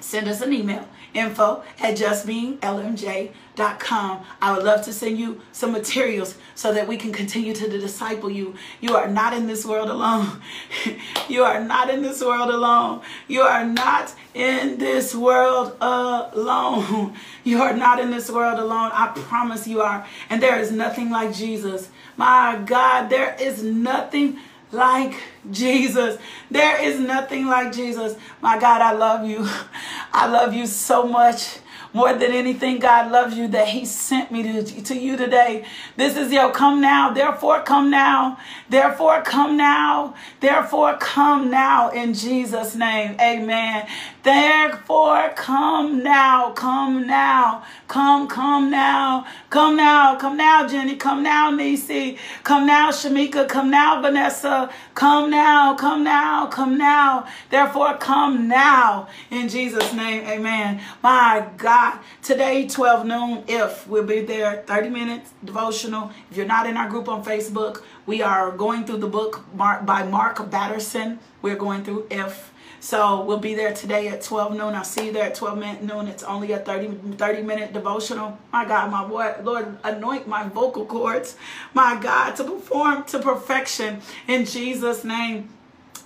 send 0.00 0.28
us 0.28 0.40
an 0.40 0.52
email 0.52 0.86
info 1.14 1.62
at 1.80 1.96
justbeinglmj.com. 1.96 4.24
I 4.40 4.54
would 4.54 4.64
love 4.64 4.84
to 4.84 4.92
send 4.92 5.18
you 5.18 5.40
some 5.52 5.72
materials 5.72 6.36
so 6.54 6.72
that 6.72 6.86
we 6.86 6.96
can 6.96 7.12
continue 7.12 7.52
to 7.54 7.68
disciple 7.68 8.30
you. 8.30 8.54
You 8.80 8.94
are 8.96 9.08
not 9.08 9.32
in 9.32 9.46
this 9.46 9.66
world 9.66 9.88
alone. 9.88 10.42
you 11.28 11.44
are 11.44 11.62
not 11.62 11.88
in 11.90 12.02
this 12.02 12.22
world 12.22 12.50
alone. 12.50 13.00
You 13.26 13.42
are 13.42 13.64
not 13.64 14.14
in 14.34 14.78
this 14.78 15.14
world 15.14 15.76
alone. 15.80 17.14
You 17.44 17.62
are 17.62 17.74
not 17.74 17.98
in 17.98 18.10
this 18.10 18.30
world 18.30 18.58
alone. 18.58 18.90
I 18.92 19.06
promise 19.14 19.66
you 19.66 19.80
are. 19.80 20.06
And 20.28 20.42
there 20.42 20.60
is 20.60 20.70
nothing 20.70 21.08
like 21.08 21.32
Jesus. 21.32 21.88
My 22.18 22.60
God, 22.66 23.10
there 23.10 23.36
is 23.40 23.62
nothing 23.62 24.38
like 24.72 25.14
Jesus. 25.52 26.18
There 26.50 26.82
is 26.82 26.98
nothing 26.98 27.46
like 27.46 27.72
Jesus. 27.72 28.16
My 28.42 28.58
God, 28.58 28.82
I 28.82 28.92
love 28.92 29.24
you. 29.24 29.48
I 30.12 30.26
love 30.26 30.52
you 30.52 30.66
so 30.66 31.06
much. 31.06 31.58
More 31.94 32.12
than 32.14 32.32
anything, 32.32 32.78
God 32.78 33.10
loves 33.10 33.36
you 33.36 33.48
that 33.48 33.68
He 33.68 33.84
sent 33.86 34.30
me 34.30 34.42
to, 34.44 34.82
to 34.82 34.96
you 34.96 35.16
today. 35.16 35.64
This 35.96 36.16
is 36.16 36.32
your 36.32 36.52
come 36.52 36.80
now. 36.80 37.10
Therefore, 37.12 37.62
come 37.62 37.90
now. 37.90 38.38
Therefore, 38.68 39.22
come 39.22 39.56
now. 39.56 40.14
Therefore, 40.40 40.96
come 40.98 41.50
now 41.50 41.90
in 41.90 42.14
Jesus' 42.14 42.74
name. 42.74 43.16
Amen. 43.20 43.86
Therefore, 44.22 45.32
come 45.36 46.02
now. 46.02 46.50
Come 46.52 47.06
now. 47.06 47.64
Come, 47.88 48.28
come 48.28 48.70
now. 48.70 49.26
Come 49.50 49.76
now. 49.76 50.16
Come 50.16 50.36
now, 50.36 50.68
Jenny. 50.68 50.96
Come 50.96 51.22
now, 51.22 51.50
Nisi. 51.50 52.18
Come 52.44 52.66
now, 52.66 52.90
Shamika. 52.90 53.48
Come 53.48 53.70
now, 53.70 54.00
Vanessa. 54.02 54.70
Come 54.94 55.30
now. 55.30 55.74
Come 55.74 56.04
now. 56.04 56.46
Come 56.46 56.76
now. 56.78 57.26
Therefore, 57.50 57.96
come 57.96 58.48
now 58.48 59.08
in 59.30 59.48
Jesus' 59.48 59.92
name. 59.94 60.24
Amen. 60.28 60.80
My 61.02 61.46
God. 61.56 61.77
God. 61.78 61.98
Today, 62.22 62.66
12 62.66 63.06
noon, 63.06 63.44
if 63.46 63.86
we'll 63.86 64.04
be 64.04 64.20
there, 64.20 64.64
30 64.66 64.90
minutes 64.90 65.32
devotional. 65.44 66.10
If 66.28 66.36
you're 66.36 66.46
not 66.46 66.66
in 66.66 66.76
our 66.76 66.88
group 66.88 67.08
on 67.08 67.24
Facebook, 67.24 67.82
we 68.04 68.20
are 68.20 68.50
going 68.50 68.84
through 68.84 68.98
the 68.98 69.06
book 69.06 69.44
by 69.54 70.02
Mark 70.02 70.50
Batterson. 70.50 71.20
We're 71.40 71.56
going 71.56 71.84
through 71.84 72.08
If. 72.10 72.52
So 72.80 73.24
we'll 73.24 73.38
be 73.38 73.54
there 73.54 73.72
today 73.72 74.08
at 74.08 74.22
12 74.22 74.52
noon. 74.54 74.74
I'll 74.74 74.82
see 74.82 75.06
you 75.06 75.12
there 75.12 75.26
at 75.26 75.36
12 75.36 75.82
noon. 75.82 76.08
It's 76.08 76.24
only 76.24 76.50
a 76.50 76.58
30, 76.58 77.16
30 77.16 77.42
minute 77.42 77.72
devotional. 77.72 78.38
My 78.52 78.64
God, 78.64 78.90
my 78.90 79.06
Lord, 79.42 79.78
anoint 79.84 80.26
my 80.26 80.48
vocal 80.48 80.84
cords, 80.84 81.36
my 81.74 81.96
God, 82.00 82.34
to 82.36 82.44
perform 82.44 83.04
to 83.04 83.20
perfection 83.20 84.00
in 84.26 84.44
Jesus' 84.44 85.04
name. 85.04 85.48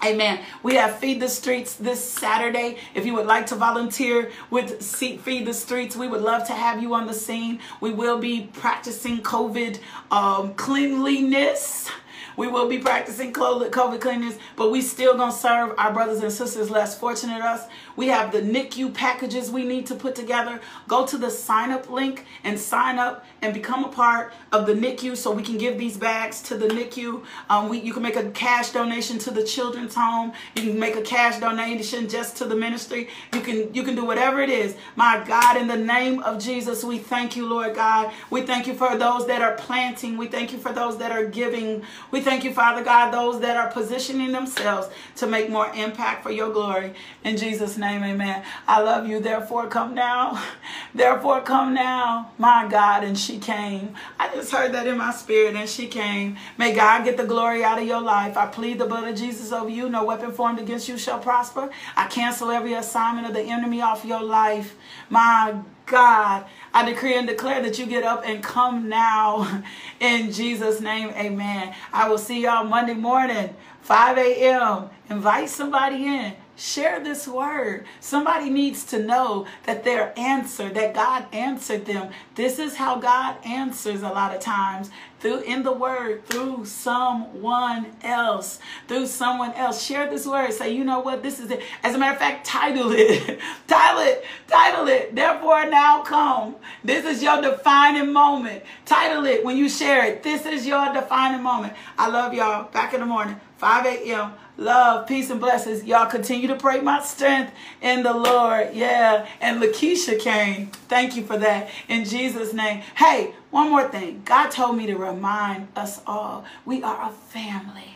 Amen. 0.04 0.40
We 0.64 0.74
have 0.74 0.98
Feed 0.98 1.20
the 1.20 1.28
Streets 1.28 1.74
this 1.74 2.02
Saturday. 2.02 2.78
If 2.92 3.06
you 3.06 3.14
would 3.14 3.26
like 3.26 3.46
to 3.46 3.54
volunteer 3.54 4.32
with 4.50 4.82
Feed 4.82 5.46
the 5.46 5.54
Streets, 5.54 5.94
we 5.94 6.08
would 6.08 6.22
love 6.22 6.44
to 6.48 6.52
have 6.52 6.82
you 6.82 6.92
on 6.94 7.06
the 7.06 7.14
scene. 7.14 7.60
We 7.80 7.92
will 7.92 8.18
be 8.18 8.48
practicing 8.52 9.22
COVID 9.22 9.78
um, 10.10 10.54
cleanliness. 10.54 11.88
We 12.36 12.48
will 12.48 12.68
be 12.68 12.78
practicing 12.78 13.32
COVID 13.32 14.00
cleanliness, 14.00 14.38
but 14.56 14.72
we 14.72 14.80
still 14.82 15.16
gonna 15.16 15.30
serve 15.30 15.74
our 15.78 15.92
brothers 15.92 16.20
and 16.20 16.32
sisters 16.32 16.68
less 16.68 16.98
fortunate 16.98 17.42
us. 17.42 17.68
We 17.96 18.08
have 18.08 18.32
the 18.32 18.40
NICU 18.40 18.94
packages 18.94 19.50
we 19.50 19.64
need 19.64 19.86
to 19.86 19.94
put 19.94 20.14
together. 20.14 20.60
Go 20.88 21.06
to 21.06 21.18
the 21.18 21.30
sign 21.30 21.70
up 21.70 21.90
link 21.90 22.24
and 22.44 22.58
sign 22.58 22.98
up 22.98 23.24
and 23.40 23.52
become 23.52 23.84
a 23.84 23.88
part 23.88 24.32
of 24.52 24.66
the 24.66 24.74
NICU 24.74 25.16
so 25.16 25.30
we 25.30 25.42
can 25.42 25.58
give 25.58 25.78
these 25.78 25.96
bags 25.96 26.42
to 26.42 26.56
the 26.56 26.68
NICU. 26.68 27.24
Um, 27.50 27.68
we, 27.68 27.80
you 27.80 27.92
can 27.92 28.02
make 28.02 28.16
a 28.16 28.30
cash 28.30 28.70
donation 28.70 29.18
to 29.20 29.30
the 29.30 29.44
children's 29.44 29.94
home. 29.94 30.32
You 30.56 30.62
can 30.62 30.78
make 30.78 30.96
a 30.96 31.02
cash 31.02 31.38
donation 31.38 32.08
just 32.08 32.36
to 32.38 32.44
the 32.44 32.56
ministry. 32.56 33.08
You 33.32 33.40
can, 33.40 33.74
you 33.74 33.82
can 33.82 33.94
do 33.94 34.04
whatever 34.04 34.40
it 34.40 34.50
is. 34.50 34.76
My 34.96 35.22
God, 35.26 35.56
in 35.56 35.68
the 35.68 35.76
name 35.76 36.20
of 36.22 36.42
Jesus, 36.42 36.84
we 36.84 36.98
thank 36.98 37.36
you, 37.36 37.46
Lord 37.46 37.74
God. 37.74 38.12
We 38.30 38.42
thank 38.42 38.66
you 38.66 38.74
for 38.74 38.96
those 38.96 39.26
that 39.26 39.42
are 39.42 39.54
planting. 39.54 40.16
We 40.16 40.28
thank 40.28 40.52
you 40.52 40.58
for 40.58 40.72
those 40.72 40.98
that 40.98 41.12
are 41.12 41.26
giving. 41.26 41.82
We 42.10 42.20
thank 42.20 42.44
you, 42.44 42.52
Father 42.52 42.82
God, 42.82 43.10
those 43.10 43.40
that 43.40 43.56
are 43.56 43.70
positioning 43.70 44.32
themselves 44.32 44.88
to 45.16 45.26
make 45.26 45.50
more 45.50 45.70
impact 45.74 46.22
for 46.22 46.30
your 46.30 46.52
glory. 46.52 46.94
In 47.24 47.36
Jesus' 47.36 47.76
name, 47.76 47.81
amen. 47.82 48.44
I 48.66 48.80
love 48.80 49.06
you. 49.06 49.20
Therefore, 49.20 49.66
come 49.66 49.94
now. 49.94 50.42
Therefore, 50.94 51.40
come 51.40 51.74
now. 51.74 52.32
My 52.38 52.66
God, 52.68 53.04
and 53.04 53.18
she 53.18 53.38
came. 53.38 53.94
I 54.18 54.34
just 54.34 54.52
heard 54.52 54.72
that 54.72 54.86
in 54.86 54.98
my 54.98 55.10
spirit, 55.12 55.56
and 55.56 55.68
she 55.68 55.86
came. 55.86 56.36
May 56.58 56.74
God 56.74 57.04
get 57.04 57.16
the 57.16 57.24
glory 57.24 57.64
out 57.64 57.78
of 57.78 57.86
your 57.86 58.00
life. 58.00 58.36
I 58.36 58.46
plead 58.46 58.78
the 58.78 58.86
blood 58.86 59.08
of 59.08 59.16
Jesus 59.16 59.52
over 59.52 59.70
you. 59.70 59.88
No 59.88 60.04
weapon 60.04 60.32
formed 60.32 60.58
against 60.58 60.88
you 60.88 60.98
shall 60.98 61.18
prosper. 61.18 61.70
I 61.96 62.06
cancel 62.08 62.50
every 62.50 62.74
assignment 62.74 63.26
of 63.26 63.34
the 63.34 63.42
enemy 63.42 63.80
off 63.80 64.04
your 64.04 64.22
life. 64.22 64.76
My 65.10 65.56
God, 65.86 66.46
I 66.72 66.84
decree 66.84 67.14
and 67.14 67.26
declare 67.26 67.62
that 67.62 67.78
you 67.78 67.86
get 67.86 68.04
up 68.04 68.22
and 68.24 68.42
come 68.42 68.88
now. 68.88 69.62
In 70.00 70.32
Jesus' 70.32 70.80
name, 70.80 71.10
amen. 71.10 71.74
I 71.92 72.08
will 72.08 72.18
see 72.18 72.42
y'all 72.42 72.64
Monday 72.64 72.94
morning, 72.94 73.54
5 73.82 74.18
a.m. 74.18 74.90
Invite 75.10 75.48
somebody 75.48 76.06
in. 76.06 76.34
Share 76.62 77.00
this 77.00 77.26
word. 77.26 77.86
Somebody 77.98 78.48
needs 78.48 78.84
to 78.84 79.02
know 79.02 79.48
that 79.64 79.82
they're 79.82 80.16
answered, 80.16 80.74
that 80.74 80.94
God 80.94 81.26
answered 81.32 81.86
them. 81.86 82.12
This 82.36 82.60
is 82.60 82.76
how 82.76 83.00
God 83.00 83.44
answers 83.44 84.02
a 84.02 84.08
lot 84.08 84.32
of 84.32 84.40
times 84.40 84.88
through 85.22 85.40
in 85.40 85.62
the 85.62 85.72
word 85.72 86.26
through 86.26 86.66
someone 86.66 87.86
else 88.02 88.58
through 88.88 89.06
someone 89.06 89.52
else. 89.52 89.84
Share 89.84 90.10
this 90.10 90.26
word. 90.26 90.52
Say 90.52 90.74
you 90.74 90.84
know 90.84 91.00
what? 91.00 91.22
This 91.22 91.40
is 91.40 91.50
it. 91.50 91.62
As 91.82 91.94
a 91.94 91.98
matter 91.98 92.12
of 92.12 92.18
fact 92.18 92.44
title 92.44 92.92
it. 92.92 93.38
Title 93.66 94.02
it. 94.02 94.24
Title 94.48 94.86
it. 94.88 95.14
Therefore 95.14 95.66
now 95.66 96.02
come. 96.02 96.56
This 96.84 97.04
is 97.04 97.22
your 97.22 97.40
defining 97.40 98.12
moment. 98.12 98.62
Title 98.84 99.24
it 99.24 99.44
when 99.44 99.56
you 99.56 99.68
share 99.68 100.04
it. 100.04 100.22
This 100.22 100.44
is 100.44 100.66
your 100.66 100.92
defining 100.92 101.42
moment. 101.42 101.74
I 101.96 102.08
love 102.08 102.34
y'all. 102.34 102.70
Back 102.70 102.92
in 102.92 103.00
the 103.00 103.06
morning 103.06 103.40
5 103.58 103.86
a.m 103.86 104.32
love, 104.58 105.06
peace, 105.06 105.30
and 105.30 105.40
blessings. 105.40 105.84
Y'all 105.84 106.06
continue 106.06 106.48
to 106.48 106.54
pray 106.54 106.80
my 106.80 107.02
strength 107.02 107.52
in 107.80 108.02
the 108.02 108.12
Lord. 108.12 108.74
Yeah. 108.74 109.26
And 109.40 109.62
Lakeisha 109.62 110.18
came. 110.18 110.68
Thank 110.88 111.16
you 111.16 111.24
for 111.24 111.38
that. 111.38 111.70
In 111.88 112.04
Jesus' 112.04 112.52
name. 112.52 112.82
Hey, 112.94 113.34
one 113.52 113.68
more 113.68 113.86
thing. 113.86 114.22
God 114.24 114.50
told 114.50 114.76
me 114.78 114.86
to 114.86 114.96
remind 114.96 115.68
us 115.76 116.00
all 116.06 116.44
we 116.64 116.82
are 116.82 117.08
a 117.08 117.12
family. 117.12 117.94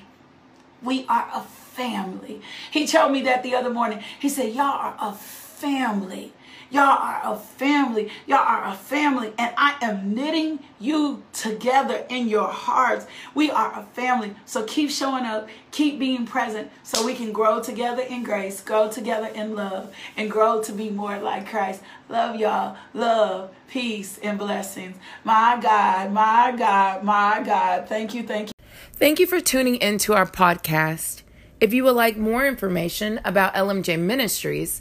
We 0.82 1.06
are 1.08 1.26
a 1.32 1.40
family. 1.40 2.42
He 2.70 2.86
told 2.86 3.10
me 3.10 3.22
that 3.22 3.42
the 3.42 3.54
other 3.54 3.70
morning. 3.70 4.02
He 4.20 4.28
said, 4.28 4.52
Y'all 4.52 4.64
are 4.66 4.96
a 5.00 5.14
family. 5.14 6.34
Y'all 6.70 6.82
are 6.82 7.20
a 7.24 7.36
family. 7.36 8.10
Y'all 8.26 8.38
are 8.38 8.64
a 8.64 8.74
family. 8.74 9.32
And 9.38 9.54
I 9.56 9.76
am 9.80 10.14
knitting 10.14 10.60
you 10.80 11.22
together 11.32 12.04
in 12.08 12.28
your 12.28 12.48
hearts. 12.48 13.06
We 13.34 13.50
are 13.50 13.72
a 13.78 13.84
family. 13.94 14.34
So 14.44 14.64
keep 14.64 14.90
showing 14.90 15.24
up, 15.24 15.48
keep 15.70 15.98
being 15.98 16.26
present 16.26 16.70
so 16.82 17.04
we 17.04 17.14
can 17.14 17.32
grow 17.32 17.62
together 17.62 18.02
in 18.02 18.24
grace, 18.24 18.60
grow 18.60 18.90
together 18.90 19.28
in 19.28 19.54
love, 19.54 19.94
and 20.16 20.30
grow 20.30 20.62
to 20.62 20.72
be 20.72 20.90
more 20.90 21.18
like 21.18 21.48
Christ. 21.48 21.82
Love 22.08 22.36
y'all. 22.36 22.76
Love, 22.94 23.50
peace, 23.68 24.18
and 24.22 24.38
blessings. 24.38 24.96
My 25.24 25.58
God, 25.62 26.12
my 26.12 26.54
God, 26.56 27.04
my 27.04 27.42
God. 27.44 27.88
Thank 27.88 28.14
you, 28.14 28.22
thank 28.22 28.48
you. 28.48 28.52
Thank 28.92 29.20
you 29.20 29.26
for 29.26 29.40
tuning 29.40 29.76
into 29.76 30.14
our 30.14 30.26
podcast. 30.26 31.22
If 31.60 31.72
you 31.72 31.84
would 31.84 31.96
like 31.96 32.16
more 32.16 32.46
information 32.46 33.20
about 33.24 33.54
LMJ 33.54 33.98
Ministries, 33.98 34.80